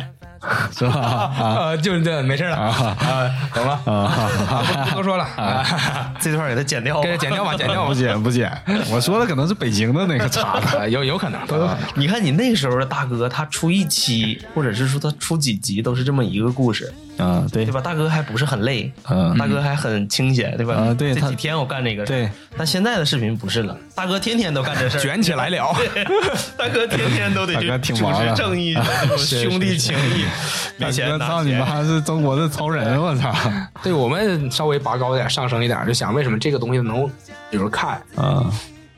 [0.72, 0.94] 是吧？
[1.00, 1.44] 啊。
[1.72, 2.56] 啊， 就是这，没事了。
[2.58, 3.80] 啊，懂了。
[3.86, 4.30] 啊，
[4.90, 5.24] 不 不多说了。
[5.24, 7.04] 啊，这段给他剪掉吧。
[7.04, 8.52] 给他剪掉吧，剪掉不，剪不剪，
[8.92, 11.80] 我说的可能是北京的那个叉子，啊有有可能都有可能。
[11.96, 17.80] 你看你那时候的大哥，他出一期，或者是说他出几集，都是这么一个故事，嗯，对对吧？
[17.80, 20.74] 大哥还不是很累，嗯大哥还很清闲，对吧？
[20.76, 22.30] 啊对这几天我干这个，对。
[22.58, 25.74] 但现在的视频不是了，大哥天天都干这事儿，卷起来了，
[26.58, 28.76] 大哥天天都得去 主持忙的正义
[29.18, 30.26] 兄弟情谊，
[30.78, 31.60] 没钱拿操你钱。
[31.60, 33.34] 妈是中国的超人，我操！
[33.82, 37.10] 对我们稍微拔高点，上升一点，就想为什么这个东西能
[37.52, 38.02] 有人看？
[38.18, 38.52] 嗯，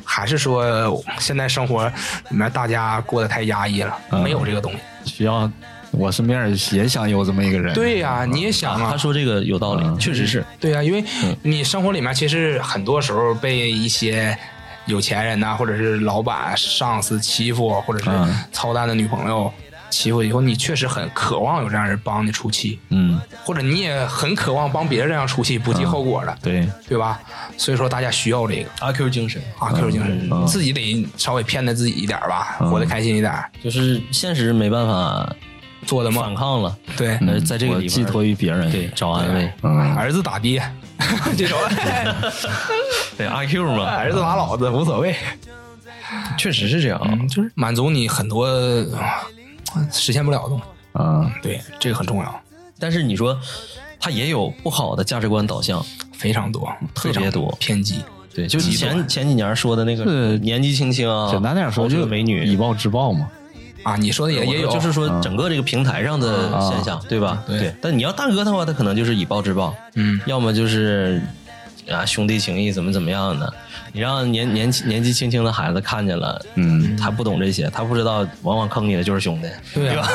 [0.03, 1.87] 还是说现在生活
[2.29, 4.79] 里面大家过得太压抑了，嗯没有这个东西？
[5.17, 5.49] 需要
[5.97, 8.91] 我身边也想有这么一个人，对呀、你也想啊。
[8.91, 10.45] 他，说这个有道理，确实是。
[10.59, 11.03] 对呀、因为
[11.41, 14.37] 你生活里面其实很多时候被一些
[14.85, 18.35] 有钱人呐、或者是老板、上司欺负，或者是嗯。
[18.51, 19.51] 操蛋的女朋友
[19.89, 27.19] 欺负以后，你确实很渴望有这样人帮你出气，嗯，或者你也很渴望帮别人这样出气，不计后果的，对，对吧？
[27.57, 29.41] 所以说大家需要这个阿 Q 精神。
[29.59, 30.45] 阿 Q 精神，嗯。
[30.45, 33.33] 自己得稍微骗他自己一点吧，活得开心一点，
[33.63, 35.33] 就是现实没办法
[35.85, 36.23] 做的梦。
[36.23, 39.51] 反抗了，对，那在这个地方寄托于别人，对找安慰。
[39.63, 40.61] 嗯，儿子打爹，
[41.37, 41.57] 这种。
[43.17, 45.15] 对阿 Q 嘛， 儿子打老子无所谓，
[46.37, 48.45] 确实是这样就是满足你很多
[48.93, 49.23] 啊
[49.91, 50.63] 实现不了的东西。
[50.93, 52.41] 啊，对，这个很重要，
[52.79, 53.37] 但是你说
[53.99, 57.99] 他也有不好的价值观导向，非常多，特别多偏激。
[58.33, 62.43] 对，就极前前几年说的那个是年纪轻轻啊，简单点说就美女。
[62.45, 63.29] 以暴制暴嘛，
[63.85, 67.43] 啊，你说的也也有，就是说整个这个平台上的现象，对吧？
[67.45, 67.71] 对。
[67.79, 71.21] 但你要大哥的话，他可能就是以暴制暴，嗯，要么就是
[71.89, 73.53] 啊兄弟情谊怎么怎么样的。
[73.93, 80.09] 你让年年轻年纪轻轻的孩子看见了，嗯，他不懂这些，他不知道，往往坑你的就是兄弟，对啊，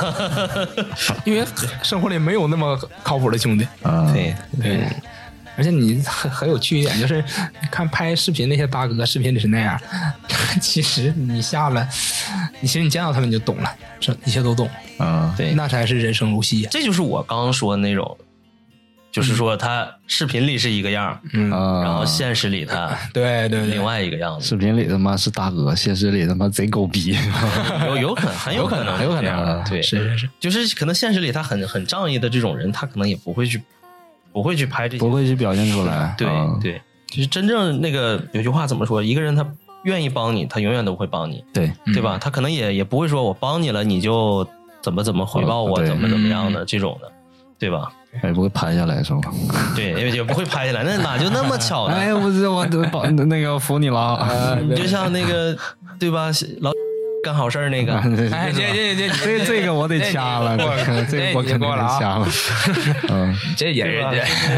[1.25, 1.47] 因为
[1.83, 3.65] 生活里没有那么靠谱的兄弟。
[3.83, 4.35] 啊，对。
[4.61, 4.87] 对，
[5.57, 7.23] 而且你很很有趣一点，就是
[7.61, 9.81] 你看拍视频那些大哥，视频里是那样，
[10.61, 11.87] 其实你下了，
[12.61, 16.69] 你其实你见到他们你就懂了，这一切都懂，啊，对，那才是人生如戏呀。
[16.73, 18.17] 这就是我刚刚说的那种，
[19.13, 27.17] 就是说他视频里是一个样，嗯，啊，然后现实里他对 对对，另外一个样子，视频里他妈是大哥，现实里他妈贼狗逼，
[27.87, 33.61] 有有可能，很有可能，很有可能啊对，是是是，就是可能现实里他很很仗义的这种人，他可能也不会去
[34.33, 39.03] 不会去拍这些，不会去表现出来，对 啊对，就是真正那个有句话怎么说？
[39.03, 39.47] 一个人他
[39.85, 42.19] 愿意帮你，他永远都会帮你，对，对吧？
[42.21, 44.47] 他可能也也不会说我帮你了，你就
[44.83, 47.11] 怎么怎么回报我，对怎么怎么样的这种的，
[47.59, 47.91] 对吧？
[48.25, 49.21] 也不会拍下来是吧？
[49.77, 51.95] 对，也也不会拍下来，那哪就那么巧呢？
[51.99, 54.59] 哎，我这我都保那个服你了啊！
[54.61, 55.57] 你就像那个
[55.99, 56.31] 对吧？
[56.61, 56.73] 老
[57.23, 57.95] 干好事儿那个，
[58.33, 60.57] 哎，这这这这这个我得掐了，
[61.11, 62.29] 这我肯定得掐了。
[63.11, 64.05] 嗯，这也是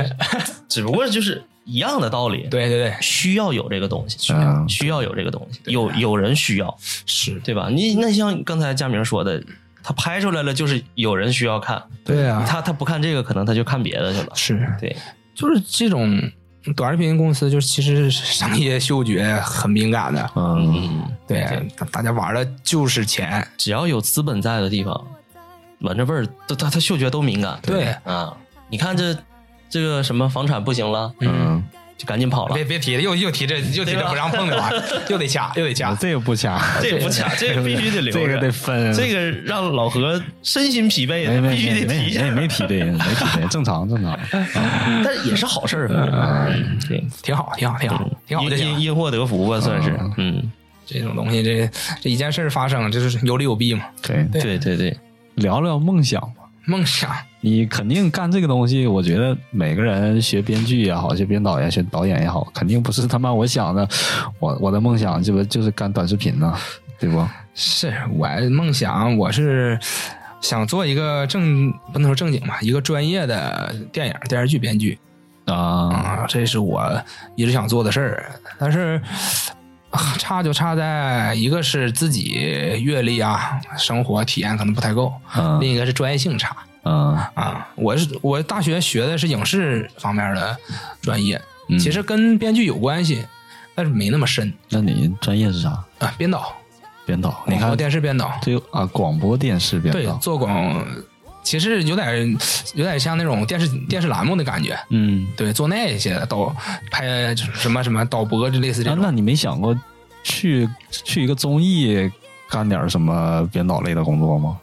[0.69, 2.47] 只不过就是一样的道理。
[2.51, 4.69] 对对对，需要有这个东西，嗯。
[4.69, 7.39] 需要有这个东西，有有人需要，是。
[7.41, 7.69] 对吧？
[7.71, 9.43] 你那像刚才佳明说的，
[9.83, 14.29] 他拍出来了，就是有人需要看，对啊，他他不看这个，可能他就看别的去了。
[14.35, 14.73] 是。
[14.81, 14.97] 对，
[15.35, 16.21] 就是这种
[16.77, 25.05] 短视频公司，就是其实商业嗅觉很敏感的，嗯，嗯，对，大大家玩的就是钱，只要有资本在的地方，
[25.81, 27.59] 闻着味儿，都他他嗅觉都敏感。
[27.63, 27.87] 对。
[28.05, 28.37] 啊，
[28.69, 29.17] 你看这
[29.69, 31.63] 这个什么房产不行了，嗯，
[32.03, 32.65] 就赶紧跑了别。
[32.65, 35.95] 别提了，又又提这又提这不让碰的玩意儿， 又得掐，又得掐。
[35.95, 42.31] 这个不掐，这个不掐，这个必须得留着，这个得分，这个让老何身心疲惫的，没没必须得提没一下没。
[42.33, 44.19] 没提对，没提对，正常正常。
[45.05, 45.89] 但也是好事儿，
[47.23, 48.45] 挺好，挺好，挺好，挺好。
[48.45, 50.51] 因因因祸得福吧，算是，嗯，
[50.85, 53.85] 这种东西，这这一件事儿发生，就是有利有弊嘛。
[54.03, 54.97] 对，对对对，
[55.37, 56.43] 聊聊梦想吧。
[56.65, 57.11] 梦想，
[57.45, 63.87] 你肯定干这个东西，我觉得每个人学编剧也好，学编导也学导演也好，肯定不是他妈我想的，
[64.39, 66.57] 我我的梦想这不就是干短视频呢，
[66.99, 67.27] 对不？
[67.55, 69.79] 是我梦想，我是
[70.41, 74.99] 想做一个正不能说正经吧，一个专业的电影电视剧编剧。
[75.47, 77.03] 啊，啊，这是我
[77.35, 79.03] 一直想做的事儿，但是。
[79.91, 82.31] 啊差就差在一个是自己
[82.83, 87.69] 阅历啊，生活体验可能不太够，嗯另一个是专业性差嗯啊。
[87.75, 90.57] 我是我大学学的是影视方面的
[91.01, 93.25] 专业，嗯其实跟编剧有关系，
[93.75, 95.71] 但是没那么深那你专业是啥？
[95.99, 96.15] 啊。
[96.19, 96.55] 编导，
[97.07, 97.43] 编导？
[97.47, 100.85] 你看电视编导，对啊，广播电视编导对导，，做广，
[101.43, 102.39] 其实有点
[102.75, 104.79] 有点像那种电视电视栏目的感觉。
[104.91, 106.55] 嗯，对，做那些导
[106.91, 109.03] 拍什么什么导播，就类似这啊，种。
[109.03, 109.77] 那你没想过
[110.23, 112.11] 去去一个综艺
[112.49, 114.57] 干点什么编导类的工作吗？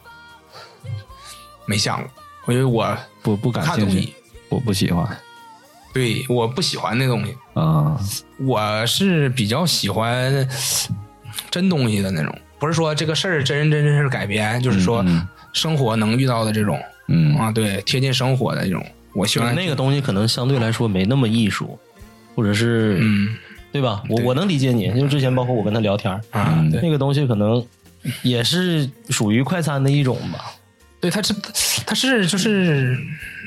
[1.70, 2.02] 没想
[2.44, 4.12] 过，因为我不不感兴趣
[4.48, 5.06] 我不喜欢。
[5.94, 7.32] 对，我不喜欢那东西。
[7.54, 7.96] 啊
[8.44, 10.48] 我是比较喜欢
[11.48, 18.84] 真东西的那种，不是说这个事儿真人真真事改编，就是说嗯生活能遇到的这种嗯啊，对，贴近生活的这种。
[19.14, 21.78] 我喜欢那个东西可能相对来说没那么艺术，
[22.34, 23.36] 或者是、嗯
[23.72, 24.02] 对吧？
[24.08, 27.64] 我我能理解你，因为之前包括我跟他聊天，啊，那个东西可能
[28.22, 30.52] 也是属于快餐的一种吧。
[31.00, 31.34] 对，他是
[31.86, 32.98] 他是就是，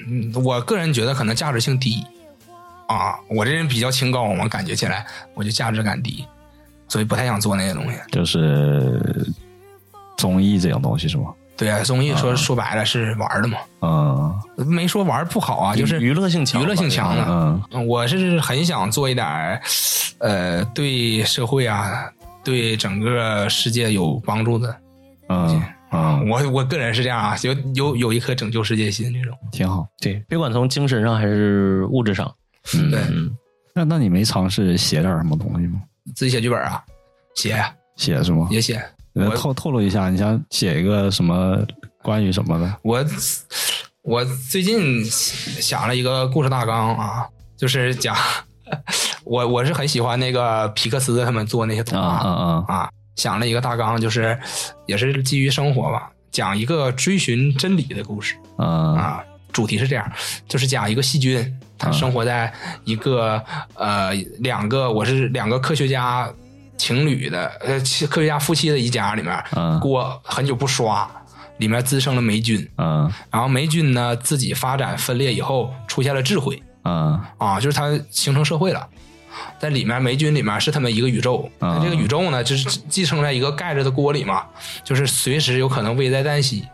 [0.08, 2.04] 嗯我个人觉得可能价值性低
[2.88, 6.26] 啊，我这人比较清高嘛，感觉起来我就价值感低，
[6.88, 7.97] 所以不太想做那些东西。
[8.12, 8.99] 就是
[10.18, 11.34] 综艺这种东西是吗？
[11.56, 17.24] 对啊，综艺说说白了是玩的嘛，嗯没说玩不好啊，就是娱乐性强，娱乐性强的。
[17.28, 19.62] 嗯嗯我是很想做一点，
[20.18, 22.12] 呃，对社会啊，
[22.43, 24.76] 对整个世界有帮助的。
[25.30, 25.62] 嗯
[25.94, 29.38] 嗯，我我个人是这样啊，有有有一颗拯救世界心这种。
[29.52, 29.88] 挺好。
[30.00, 32.34] 对，别管从精神上还是物质上，
[32.76, 33.32] 嗯，对，嗯，
[33.76, 35.82] 那那你没尝试写点什么东西吗？
[36.16, 36.84] 自己写剧本啊，
[37.36, 37.64] 写
[37.96, 38.48] 写是吗？
[38.50, 38.84] 也写。
[39.14, 41.64] 我呃透透露一下，你想写一个什么
[42.02, 42.78] 关于什么的？
[42.82, 43.06] 我
[44.02, 48.16] 我最近想了一个故事大纲啊，就是讲
[49.24, 52.76] 我我是很喜欢那个皮克斯他们做那些动啊画啊啊！
[52.76, 54.38] 啊，想了一个大纲，就是
[54.86, 59.24] 也是基于生活吧，讲一个追寻真理的故事嗯啊。
[59.51, 60.11] 主题是这样，
[60.47, 62.51] 就是讲一个细菌，它生活在
[62.86, 63.39] 一个、
[63.76, 66.28] 呃两个我是两个科学家
[66.76, 71.07] 情侣的呃科学家夫妻的一家里面，嗯锅很久不刷，
[71.57, 78.89] 里面滋生了霉菌，嗯然后霉菌呢自己发展分裂以后出现了智慧嗯啊，就是它形成社会了。
[79.60, 84.44] 在里面，霉菌里面是他们一个宇宙，嗯这个宇宙呢，就是寄生在一个盖着的锅里嘛，
[84.84, 86.68] 就是随时有可能危在旦夕。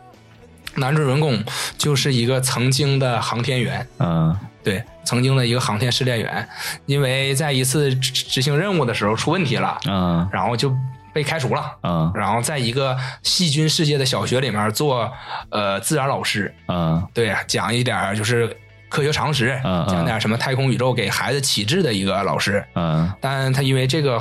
[0.76, 1.44] 男主人公
[1.78, 6.48] 就是一个曾经的航天员，嗯对，曾经的一个航天试炼员，
[6.86, 10.72] 因为在一次执执行任务的时候出问题了，嗯然后就
[11.12, 11.76] 被开除了。
[11.82, 15.12] 嗯然后在一个细菌世界的小学里面做
[15.50, 18.56] 呃自然老师，嗯对，讲一点就是
[18.90, 19.88] 科学常识，嗯嗯。
[19.88, 24.20] 讲点什么太空宇宙给孩子启智的一个老师，嗯，但他因为这个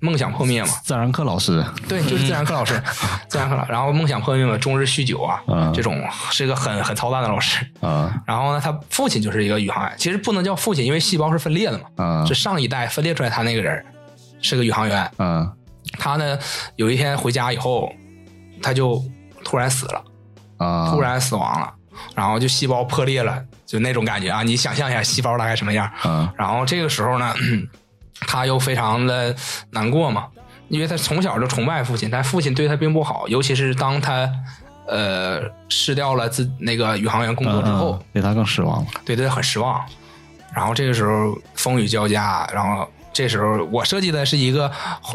[0.00, 1.64] 梦想破灭嘛，自然课老师。
[1.88, 2.80] 对，就是自然课老师，
[3.28, 5.72] 自然课老，然后梦想破灭嘛，终日酗酒啊，嗯。
[5.72, 7.66] 这种是一个很很操蛋的老师。
[7.80, 8.08] 嗯。
[8.26, 12.26] 然后呢，他父亲就是一个宇航员，其实不能叫父亲，因为细胞是分裂的嘛，嗯。
[12.26, 13.84] 是上一代分裂出来他那个人
[14.40, 15.50] 是个宇航员，嗯。
[15.98, 16.38] 他呢
[16.76, 17.90] 有一天回家以后，
[18.62, 19.02] 他就
[19.42, 20.04] 突然死了。
[20.58, 21.72] 啊，突然死亡了，
[22.14, 24.42] 然后就细胞破裂了，就那种感觉啊！
[24.42, 25.90] 你想象一下细胞大概什么样？
[26.04, 27.34] 嗯然后这个时候呢，
[28.20, 29.34] 他又非常的
[29.70, 30.26] 难过嘛，
[30.68, 34.30] 因为他从小就崇拜父亲，但父亲对他并不好，尤其是当他
[34.86, 38.86] 呃失掉了自那个宇航员工作之后，嗯对他更失望了。
[39.04, 39.84] 对他很失望。
[40.54, 44.70] 然后这个时候风雨交加，然后这时候我设计的是一个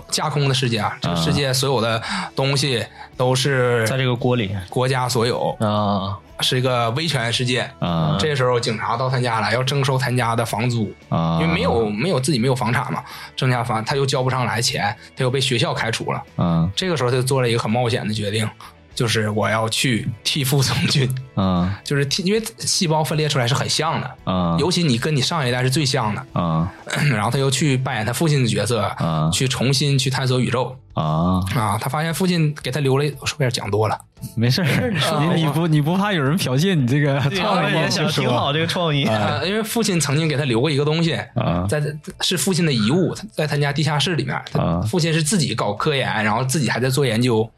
[0.09, 2.01] 架空的世界啊，这个世界所有的
[2.35, 2.85] 东西
[3.17, 7.69] 都是在这个锅里国家所有，啊，是一个威权世界。
[7.79, 13.03] 啊这时候警察到他家来，要征收他家的房租，啊，因为没有没有自己没有房产嘛，
[13.35, 16.21] 征家房他又交不上来钱，他又被学校开除了。
[16.37, 18.49] 嗯这个时候他就做了一个很冒险的决定，
[18.95, 26.25] 就是我要去替父从军，嗯就是替，因为细胞分裂出来是很像的，啊尤其你跟你上一代是最像的。
[26.33, 26.71] 啊
[27.11, 31.77] 然后他又去扮演他父亲的角色，啊去重新去探索宇宙啊，啊。
[31.81, 33.99] 他发现父亲给他留了，我是不是有点讲多了？
[34.35, 34.91] 没事儿，
[35.35, 37.81] 你你不你不怕有人剽窃你这个创意吗？
[37.81, 41.81] 也想挺好这个创意，呃，因为父亲曾经给他留过一个东西，啊在
[42.21, 44.39] 是父亲的遗物，在他家地下室里面。
[44.87, 47.49] 父亲是自己搞科研，然后自己还在做研究，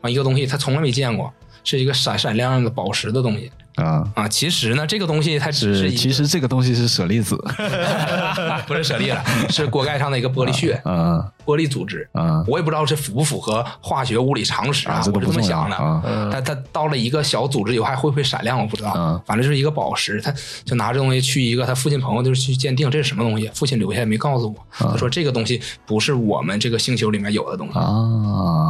[0.00, 1.32] 啊，一个东西他从来没见过，
[1.64, 3.50] 是一个闪闪亮亮的宝石的东西。
[3.82, 4.28] 啊，啊。
[4.28, 7.36] 其实呢，这个东西它只是是其实这个东西是舍利子
[8.66, 12.08] 不是舍利了，是锅盖上的一个玻璃屑，嗯玻璃组织。
[12.14, 15.76] 嗯我也不知道这符不符合化学物理常识啊这我是这么想的。
[15.76, 18.92] 啊它它到了一个小组织以后还会不会闪亮，我不知道。
[18.96, 20.32] 嗯反正就是一个宝石，他
[20.64, 24.56] 就拿这东西去一个他父亲朋友就是去鉴定这是什么东西，父亲留下也没告诉我。
[24.70, 27.84] 他说这个东西不是我们这个星球里面有的东西啊，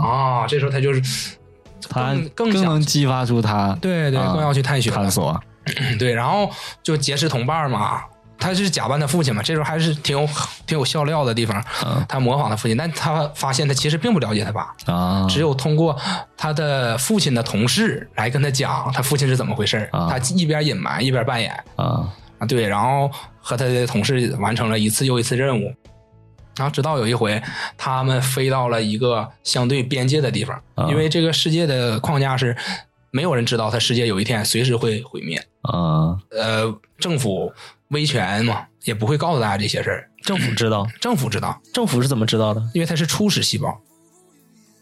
[0.04, 0.46] 啊。
[0.46, 1.02] 这时候他就是
[1.88, 5.38] 他更能激发出他对对，啊更要去探寻探索，
[5.98, 6.50] 对，然后
[6.82, 8.02] 就结识同伴嘛。
[8.40, 10.24] 他是假扮他父亲嘛，这时候还是挺有
[10.64, 11.60] 挺有笑料的地方。
[11.84, 15.96] 嗯他模仿他父亲，但他发现他其实并不了解他爸，啊，只有通过
[16.36, 22.06] 他的父亲的同事来跟他讲他父亲是怎么回事啊他一边隐瞒一边扮演啊
[22.38, 23.10] 啊，对，然后
[23.40, 25.74] 和他的同事完成了一次又一次任务。
[26.58, 27.40] 然后直到有一回，
[27.76, 30.88] 他们飞到了一个相对边界的地方，啊。
[30.90, 32.56] 因为这个世界的框架是
[33.10, 35.38] 没有人知道他世界有一天随时会毁灭。
[35.62, 36.18] 啊。
[36.30, 37.52] 呃，政府
[37.88, 40.10] 威权嘛，也不会告诉大家这些事儿。
[40.22, 42.60] 政府知道，政府知道，政府是怎么知道的？
[42.74, 43.68] 因为它是初始细胞，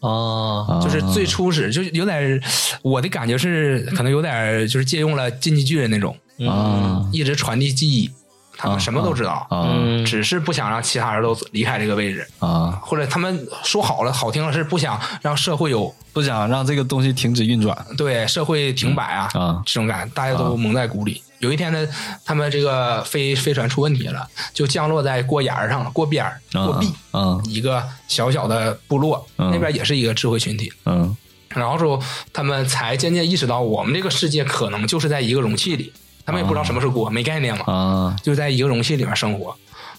[0.01, 2.41] 啊，啊，就是最初始，就是有点，
[2.81, 6.17] 我的感觉是可能有点就是借用了进击巨人那种，
[6.49, 7.07] 啊。
[7.13, 8.09] 一直传递记忆，
[8.57, 9.67] 他们什么都知道，啊。
[9.69, 17.77] 嗯，只是不想让其他人都离开这个位置，啊，或者他们说好了，好听了是不想让社会有不想让这个东西停止运转。
[17.95, 19.61] 对社会停摆啊，啊。
[19.65, 21.21] 这种感觉，大家都蒙在鼓里。
[21.39, 21.87] 有一天呢，
[22.25, 29.51] 他们这个飞飞船出问题了，就降落在过沿儿上了，锅边儿、锅壁，嗯一个小小的部落，嗯。
[29.51, 30.73] 那边也是一个智慧群体。
[30.85, 31.15] 嗯。
[31.49, 31.99] 然后说，
[32.33, 35.93] 他们才渐渐意识到，我们这个世界可能就是在一个容器里，
[36.27, 39.55] 他们也不知道什么是锅，没概念嘛，啊就在一个容器里面生活。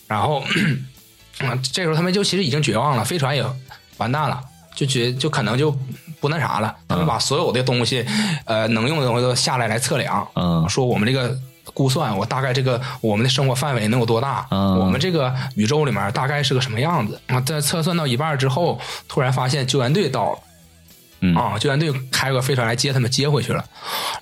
[0.07, 0.45] 然后，
[1.41, 3.43] 啊，这时候他们就其实已经绝望了，飞船也
[3.97, 4.39] 完蛋了，
[4.77, 5.75] 就觉就可能就
[6.21, 6.77] 不那啥了。
[6.87, 8.05] 他们把所有的东西，
[8.45, 11.35] 呃，能用的东西都下来来测量，嗯说我们这个
[11.73, 14.47] 估算，我大概这个我们的生活范围能有多大？
[14.51, 17.19] 嗯我们这个宇宙里面大概是个什么样子？
[17.29, 20.39] 啊，在测算到一半之后，突然发现救援队到了。
[21.21, 23.65] 嗯啊，救援队开个飞船来接他们，接回去了。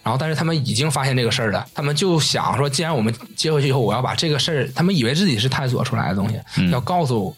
[0.03, 7.36] 然后，但是他们已经发现这个事儿了，他们就想说，既然我们接回去以后，我要把这个事儿，他们以为自己是探索出来的东西，嗯要告诉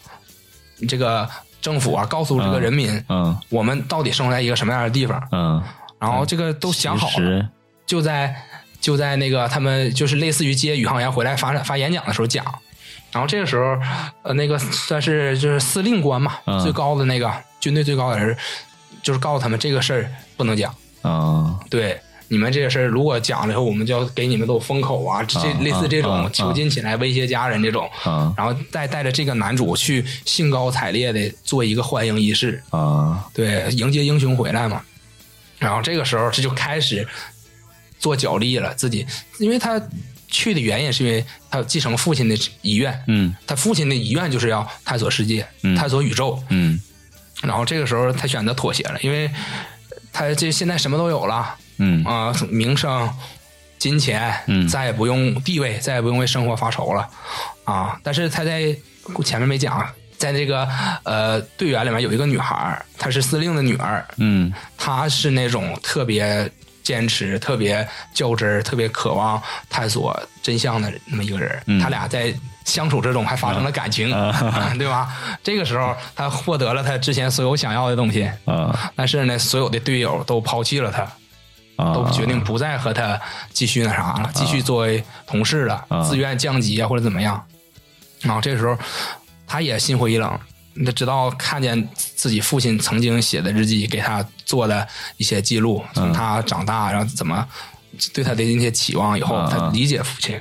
[0.87, 1.27] 这个
[1.61, 5.21] 政府啊，告诉这个人民，嗯我们到底生活在一个什么样的地方。
[5.31, 5.61] 嗯，
[5.99, 7.49] 然后这个都想好了，
[7.85, 8.33] 就在
[8.79, 12.45] 就在那个他们就是类似于接宇航员回来发发演讲的时候讲。
[13.11, 13.75] 然后这个时候，
[14.21, 18.37] 呃，那个算是就是司令官嘛，嗯最高的那个军队最高的人，
[19.01, 20.73] 就是告诉他们这个事儿不能讲。
[21.01, 21.59] 啊。
[21.69, 28.33] 对，你们这个事儿如果讲了以后，我们就要给你们都封口啊，这啊类似这种囚禁起来威胁家人这种，啊。
[28.37, 33.27] 然后再带着这个男主去兴高采烈的做一个欢迎仪式，啊。
[33.33, 34.81] 对，迎接英雄回来嘛。
[35.57, 37.05] 然后这个时候这就开始
[37.99, 39.05] 做脚力了，自己，
[39.39, 39.81] 因为他
[40.27, 43.35] 去的原因是因为他继承父亲的遗愿，嗯。
[43.45, 45.75] 他父亲的遗愿就是要探索世界，嗯。
[45.75, 46.79] 探索宇宙，嗯
[47.41, 49.29] 然后这个时候他选择妥协了，因为
[50.11, 51.55] 他这现在什么都有了。
[51.81, 53.09] 嗯啊、名声、
[53.77, 57.07] 金钱，嗯再也不用地位，再也不用为生活发愁了
[57.63, 57.97] 啊！
[58.03, 58.75] 但是他在
[59.23, 60.67] 前面没讲，在这个
[61.03, 66.51] 呃队员里面有一个女孩，她是司令的女儿，嗯她是那种特别
[66.83, 71.61] 坚持、特别较真儿、特别渴望探索真相的那么一个人。
[71.67, 72.33] 嗯他俩在
[72.65, 75.09] 相处之中还发生了感情，啊 对吧？
[75.43, 81.07] 这个时候，他获得了他之前所有想要的东西，啊但是呢，所有的队友都抛弃了他。
[81.77, 83.17] 啊，都决定不再和他
[83.53, 87.41] 继续那啥了，继续作为同事了，啊自愿降级啊或者怎么样。
[88.19, 88.77] 然后这时候
[89.47, 90.37] 他也心灰意冷，
[90.85, 97.47] 他直到看见自己父亲曾经写的日记，给他做的一些记录，从他长大然后怎么
[98.13, 100.39] 对他的一些期望以后，啊他理解父亲。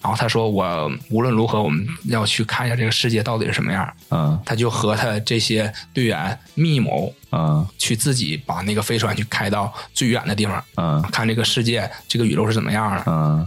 [0.00, 13.04] 然后他说：“我无论如何，我们要去看一下这个世界到底是什么样。”嗯他就和他这些队员密谋，嗯去自己把那个飞船去开到最远的地方，嗯看这个世界、这个宇宙是怎么样的。
[13.06, 13.46] 嗯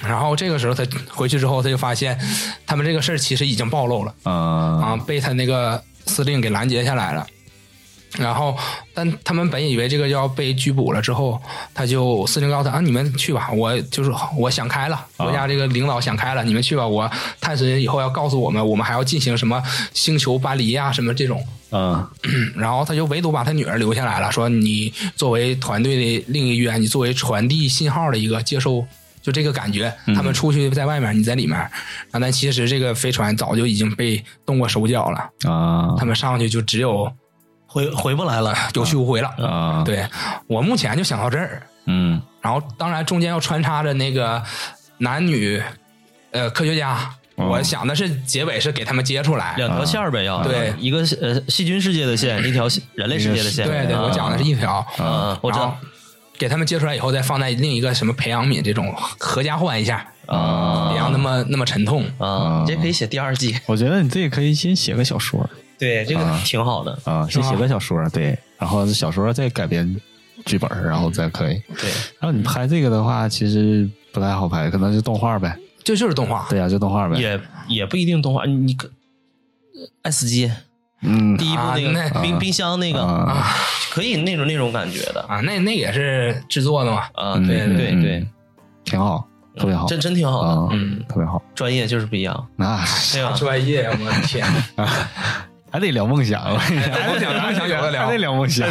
[0.00, 2.18] 然后这个时候他回去之后，他就发现
[2.66, 7.26] 他们这个事儿其实已经暴露了啊，啊被他那个司令给拦截下来了。
[8.18, 8.54] 然后，
[8.92, 11.40] 但他们本以为这个要被拘捕了之后，
[11.72, 19.62] 他就司令告诉他啊，你们去吧，我就是我想开了，国家这个领导想开了，你们去吧，我探索以后要告诉我们，我们还要进行什么
[19.94, 21.42] 星球搬离呀，什么这种。
[21.70, 22.06] 嗯
[22.54, 28.86] 然后他就唯独把他女儿留下来了，说你作为团队的另一员，你作为传递信号的一个接收，
[29.22, 29.90] 就这个感觉。
[30.14, 31.70] 他们出去在外面，你在里面，啊，
[32.20, 35.94] 但其实这个飞船早就已经被动过手脚了，啊。
[35.96, 37.10] 他们上去就只有
[37.66, 38.54] 回回不来了。
[38.74, 39.28] 有去无回了。
[39.38, 40.06] 啊，对
[40.46, 42.20] 我目前就想到这儿，嗯。
[42.40, 44.42] 然后当然中间要穿插着那个
[44.98, 45.62] 男女
[46.32, 46.98] 呃科学家。
[47.36, 47.46] 哦。
[47.46, 50.42] 我想的是结尾是给他们接出来，两条线儿呗，要。
[50.42, 50.74] 对。
[50.78, 53.66] 一个呃细菌世界的线，一条人类世界的线。
[53.66, 55.78] 对对，我讲的是一条，嗯，我知道
[56.42, 62.04] 给他们接出来以后，再放在另一个什么培养皿这种合家换一下，啊别让那么那么沉痛。
[62.18, 63.56] 啊，你这可以写第二季。
[63.64, 66.98] 我觉得你这个可以先写个小说对，这个挺好的。
[67.04, 69.96] 啊，先写个小说，对，然后小说再改编
[70.44, 71.62] 剧本，然后再可以。
[71.80, 71.88] 对，
[72.18, 75.56] 然后你拍这个的话，其实不太好拍，可能是动画呗。
[75.84, 77.16] 这就是动画，对呀、就动画呗。
[77.20, 78.90] 也也不一定动画，你你可
[80.02, 80.50] 爱死机
[81.02, 81.36] 嗯。
[81.36, 83.54] 第一部那啊那个冰冰箱那个啊，
[83.92, 85.20] 可以那种那种感觉的。
[85.28, 86.98] 啊，那那也是制作的嘛。
[87.14, 88.26] 啊，嗯对对对，
[88.84, 89.26] 挺好，
[89.56, 91.42] 特别好，真真挺好啊的，嗯，特别好。
[91.54, 92.82] 专业就是不一样，那
[93.12, 93.32] 对吧？
[93.38, 94.46] 专业，我的天！
[95.72, 97.80] 还得聊梦想，还梦想梦想聊。
[97.80, 98.68] 得聊还得聊梦想。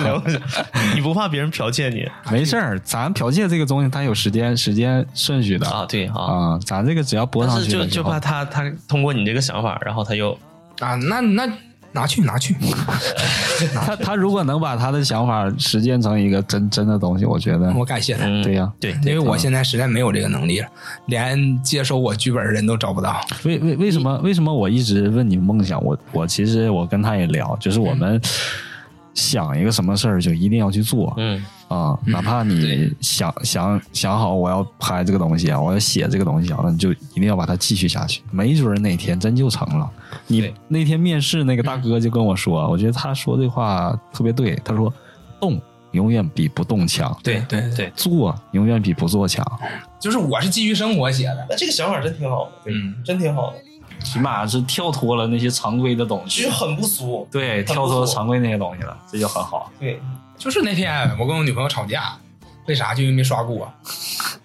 [0.93, 2.07] 你不怕别人剽窃你？
[2.32, 5.67] 没事儿，咱剽窃这个东西，它有时间时间顺序的。
[5.67, 5.84] 啊？
[5.89, 10.32] 对啊，啊，咱这个只要播但上去就就怕他他通过你这个想法，然后他又
[10.79, 11.51] 啊，那那
[11.93, 12.55] 拿去拿去，
[13.73, 18.43] 他他如果能把他的想法实践成一个真真的东西，我觉得我感谢他，嗯。
[18.43, 18.71] 对呀。
[18.79, 20.67] 对，因为我现在实在没有这个能力了，
[21.07, 23.19] 连接收我剧本的人都找不到。
[23.43, 25.83] 为为为什么为什么我一直问你梦想？
[25.83, 28.19] 我我其实我跟他也聊，就是我们
[29.14, 31.14] 想一个什么事儿就一定要去做。
[31.18, 31.43] 嗯。
[31.68, 39.89] 啊、哪怕你想想想好我要拍这个东西啊，我要写这个东西啊，那你就一定要把它继续下去，没准儿哪天真就成了。
[40.28, 44.93] 你那天面试那个大哥就跟我说，我觉得他说这话特别对，他说
[45.39, 49.45] 动永远比不动强，对对对，对，做永远比不做强。
[49.97, 51.47] 就是我是基于生活写的。
[51.49, 53.57] 那这个想法真挺好的，嗯，真挺好的，
[54.03, 59.71] 起码是跳脱了那些常规的东西，很不俗，对，跳脱错常规那些东西了，这就很好。
[59.79, 60.01] 对，
[60.37, 62.17] 就是那天我跟我女朋友吵架，
[62.67, 62.93] 为啥？
[62.93, 63.71] 就因为没刷锅，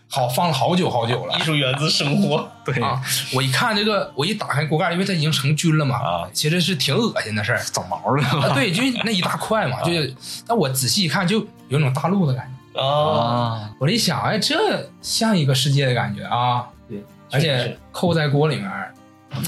[0.09, 3.01] 好放了好久好久了艺术源自生活， 对啊！
[3.35, 7.59] 我一看这个，我一打开锅盖，因为它已经成菌了嘛，啊其实是挺恶心的事儿。
[7.73, 10.15] 长毛了啊，对，就那一大块嘛，就是，
[10.47, 12.81] 但我仔细一看，就有种大陆的感觉。
[12.81, 13.71] 啊，啊！
[13.79, 17.03] 我一想，哎，这像一个世界的感觉啊，对，
[17.33, 18.71] 而且扣在锅里面，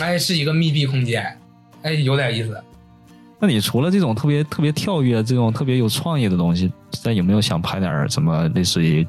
[0.00, 1.24] 哎，是一个密闭空间，
[1.82, 2.60] 哎，有点意思。
[3.38, 6.72] 那你除了这种特别特别跳跃、这种特别有创意的东西，
[7.02, 9.06] 再有没有想拍点儿什么类似于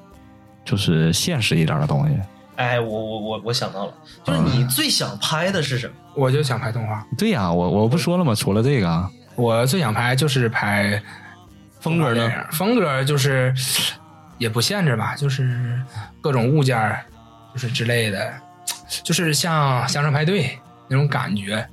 [0.63, 2.15] 就是现实一点的东西？
[2.55, 3.93] 哎，我我我我想到了，
[4.23, 5.93] 就是你最想拍的是什么？
[6.15, 8.35] 我就想拍动画，对呀、我我不说了吗？
[8.35, 11.01] 除了这个啊，我最想拍就是拍
[11.79, 12.29] 风格呢？？
[12.51, 13.53] 风格就是
[14.37, 15.81] 也不限制吧，就是
[16.19, 17.03] 各种物件儿，
[17.53, 18.33] 就是之类的，
[19.03, 21.65] 就是像相声派对那种感觉。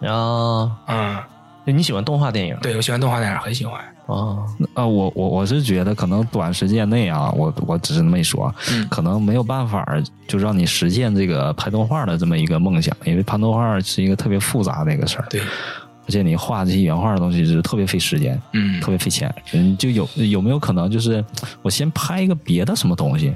[0.00, 1.18] 然后，嗯，
[1.64, 2.56] 你喜欢动画电影？
[2.62, 3.78] 对我喜欢动画电影，很喜欢。
[4.06, 4.44] 哦，
[4.74, 9.86] 啊，我我我是觉得可能短时间内啊，我我只是那么一说，嗯可能没有办法
[10.26, 19.32] 就让你实现这个拍动画的这么一个梦想，因为拍动画是一个特别复杂的一个事儿，对，而且你画这些原画的东西是特别费时间，嗯特别费钱。
[19.52, 21.24] 嗯，就有有没有可能就是
[21.62, 23.32] 我先拍一个别的什么东西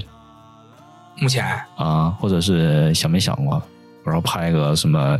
[1.18, 1.44] 目前
[1.76, 3.62] 啊，或者是想没想过？
[4.04, 5.18] 然后拍个什么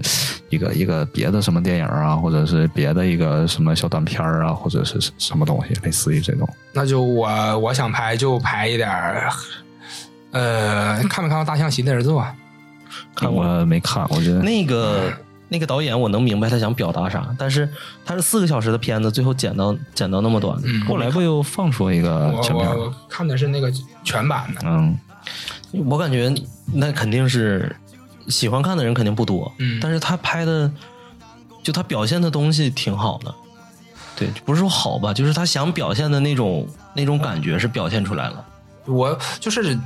[0.51, 6.47] 一个一个别的什么电影啊，或者是别的一个什么小短片啊，或者是什么东西，类似于这种。
[6.73, 9.31] 那就我我想拍就拍一点儿，
[10.33, 12.35] 呃，看没看过《大象席的儿子》啊？
[13.15, 15.11] 看过没看，我觉得那个
[15.49, 17.67] 那个导演，我能明白他想表达啥，但是
[18.05, 22.77] 他是四个小时的片子，最后剪到剪到那么短，嗯后来不又放出一个我全片儿？
[22.77, 23.73] 我我看的是那个
[24.05, 24.99] 全版的，嗯，
[25.87, 26.33] 我感觉
[26.73, 27.75] 那肯定是
[28.29, 29.79] 喜欢看的人肯定不多，嗯。
[29.83, 30.71] 但是他拍的
[31.63, 33.35] 就他表现的东西挺好的，
[34.17, 38.45] 对，不是说好吧，就是他想表现的那种那种感觉是表现出来了，
[38.87, 39.79] 我就是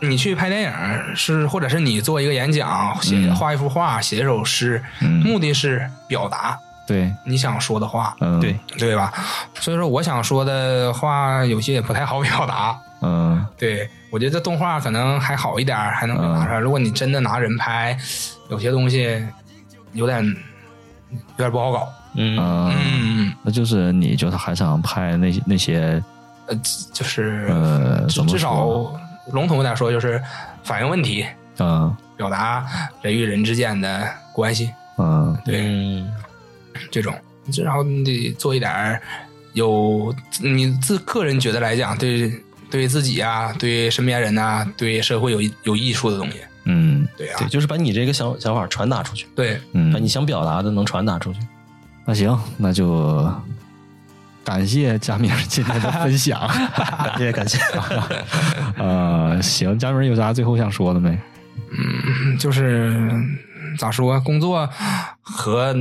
[0.00, 3.34] 你去拍电影是，或者是你做一个演讲，写嗯。
[3.34, 5.22] 画一幅画，写一首诗，嗯。
[5.22, 9.12] 目的是表达对，你想说的话，嗯，对，对吧？
[9.54, 12.78] 所以说我想说的话有些也不太好表达。
[13.02, 13.44] 嗯。
[13.58, 16.58] 对我觉得动画可能还好一点，还能表达出来。
[16.58, 17.96] 如果你真的拿人拍，
[18.48, 19.22] 有些东西
[19.92, 20.24] 有点
[21.10, 21.88] 有点不好搞。
[22.14, 22.38] 嗯。
[22.38, 26.02] 嗯，嗯，那就是你就是还想拍那些那些
[26.46, 26.54] 呃，
[26.92, 28.66] 就是呃至至少
[29.32, 30.22] 笼统一点说，就是
[30.62, 31.26] 反映问题，
[31.58, 31.94] 嗯。
[32.16, 32.64] 表达
[33.00, 34.70] 人与人之间的关系。
[34.98, 35.36] 嗯。
[35.44, 36.12] 对，嗯。
[36.90, 37.14] 这种，
[37.50, 39.00] 至少你得做一点
[39.52, 42.32] 有你自个人觉得来讲，对
[42.72, 46.38] 对自己啊，对身边人呐、对社会有有益处的东西。
[46.64, 49.56] 嗯对啊对，，就是把你这个想想法传达出去，对，
[49.92, 51.40] 把你嗯，想表达的能传达出去。
[52.06, 53.30] 那行，那就
[54.42, 56.40] 感谢佳明今天的分享。
[57.04, 57.58] 感谢感谢。
[58.78, 61.10] 呃，行，佳明有啥最后想说的没？
[61.70, 63.10] 嗯，就是
[63.76, 64.68] 咋说，工作
[65.20, 65.74] 和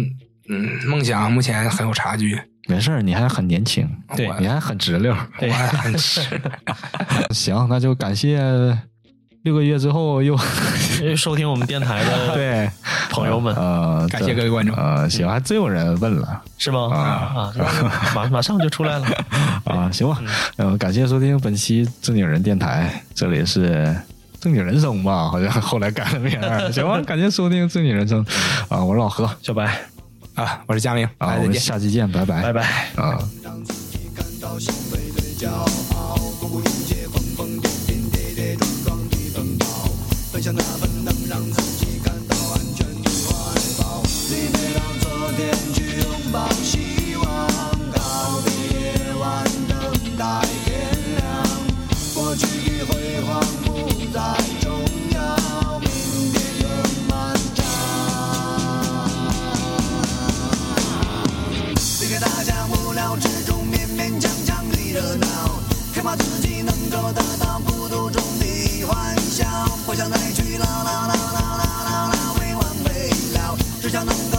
[0.50, 2.40] 嗯梦想目前很有差距。
[2.68, 5.12] 没事儿，你还很年轻，对你还很直溜。
[5.42, 6.22] 我还很直。
[7.34, 8.40] 行，那就感谢
[9.44, 10.38] 六个月之后又
[11.18, 12.70] 收听我们电台的对
[13.10, 16.90] 朋友们呃，感谢各位观众呃，行，还真有人问了是吗？
[16.94, 17.52] 啊，
[18.16, 19.08] 马马上就出来了。
[19.66, 20.22] 啊，行吧，
[20.58, 23.96] 呃，感谢收听本期正经人电台，这里是。
[24.40, 26.72] 正经人生吧，好像后来改了名儿。
[26.72, 28.26] 行吧，感谢收听正经人生
[28.70, 29.80] 啊，我是老何，小白
[30.42, 31.54] 啊，我是佳明，啊，我们。
[31.54, 32.62] 下期见，拜拜，拜拜。
[32.96, 33.30] 啊。
[33.44, 35.52] 让自己感到欣慰对骄
[35.94, 39.88] 傲，不顾一切疯疯癫癫、跌跌撞撞地奔跑，
[40.34, 40.64] 奔向那
[66.02, 69.46] 害怕自己能够得到孤独中的欢笑，
[69.86, 74.31] 不想再去啦啦啦啦啦啦啦没完没了，只想能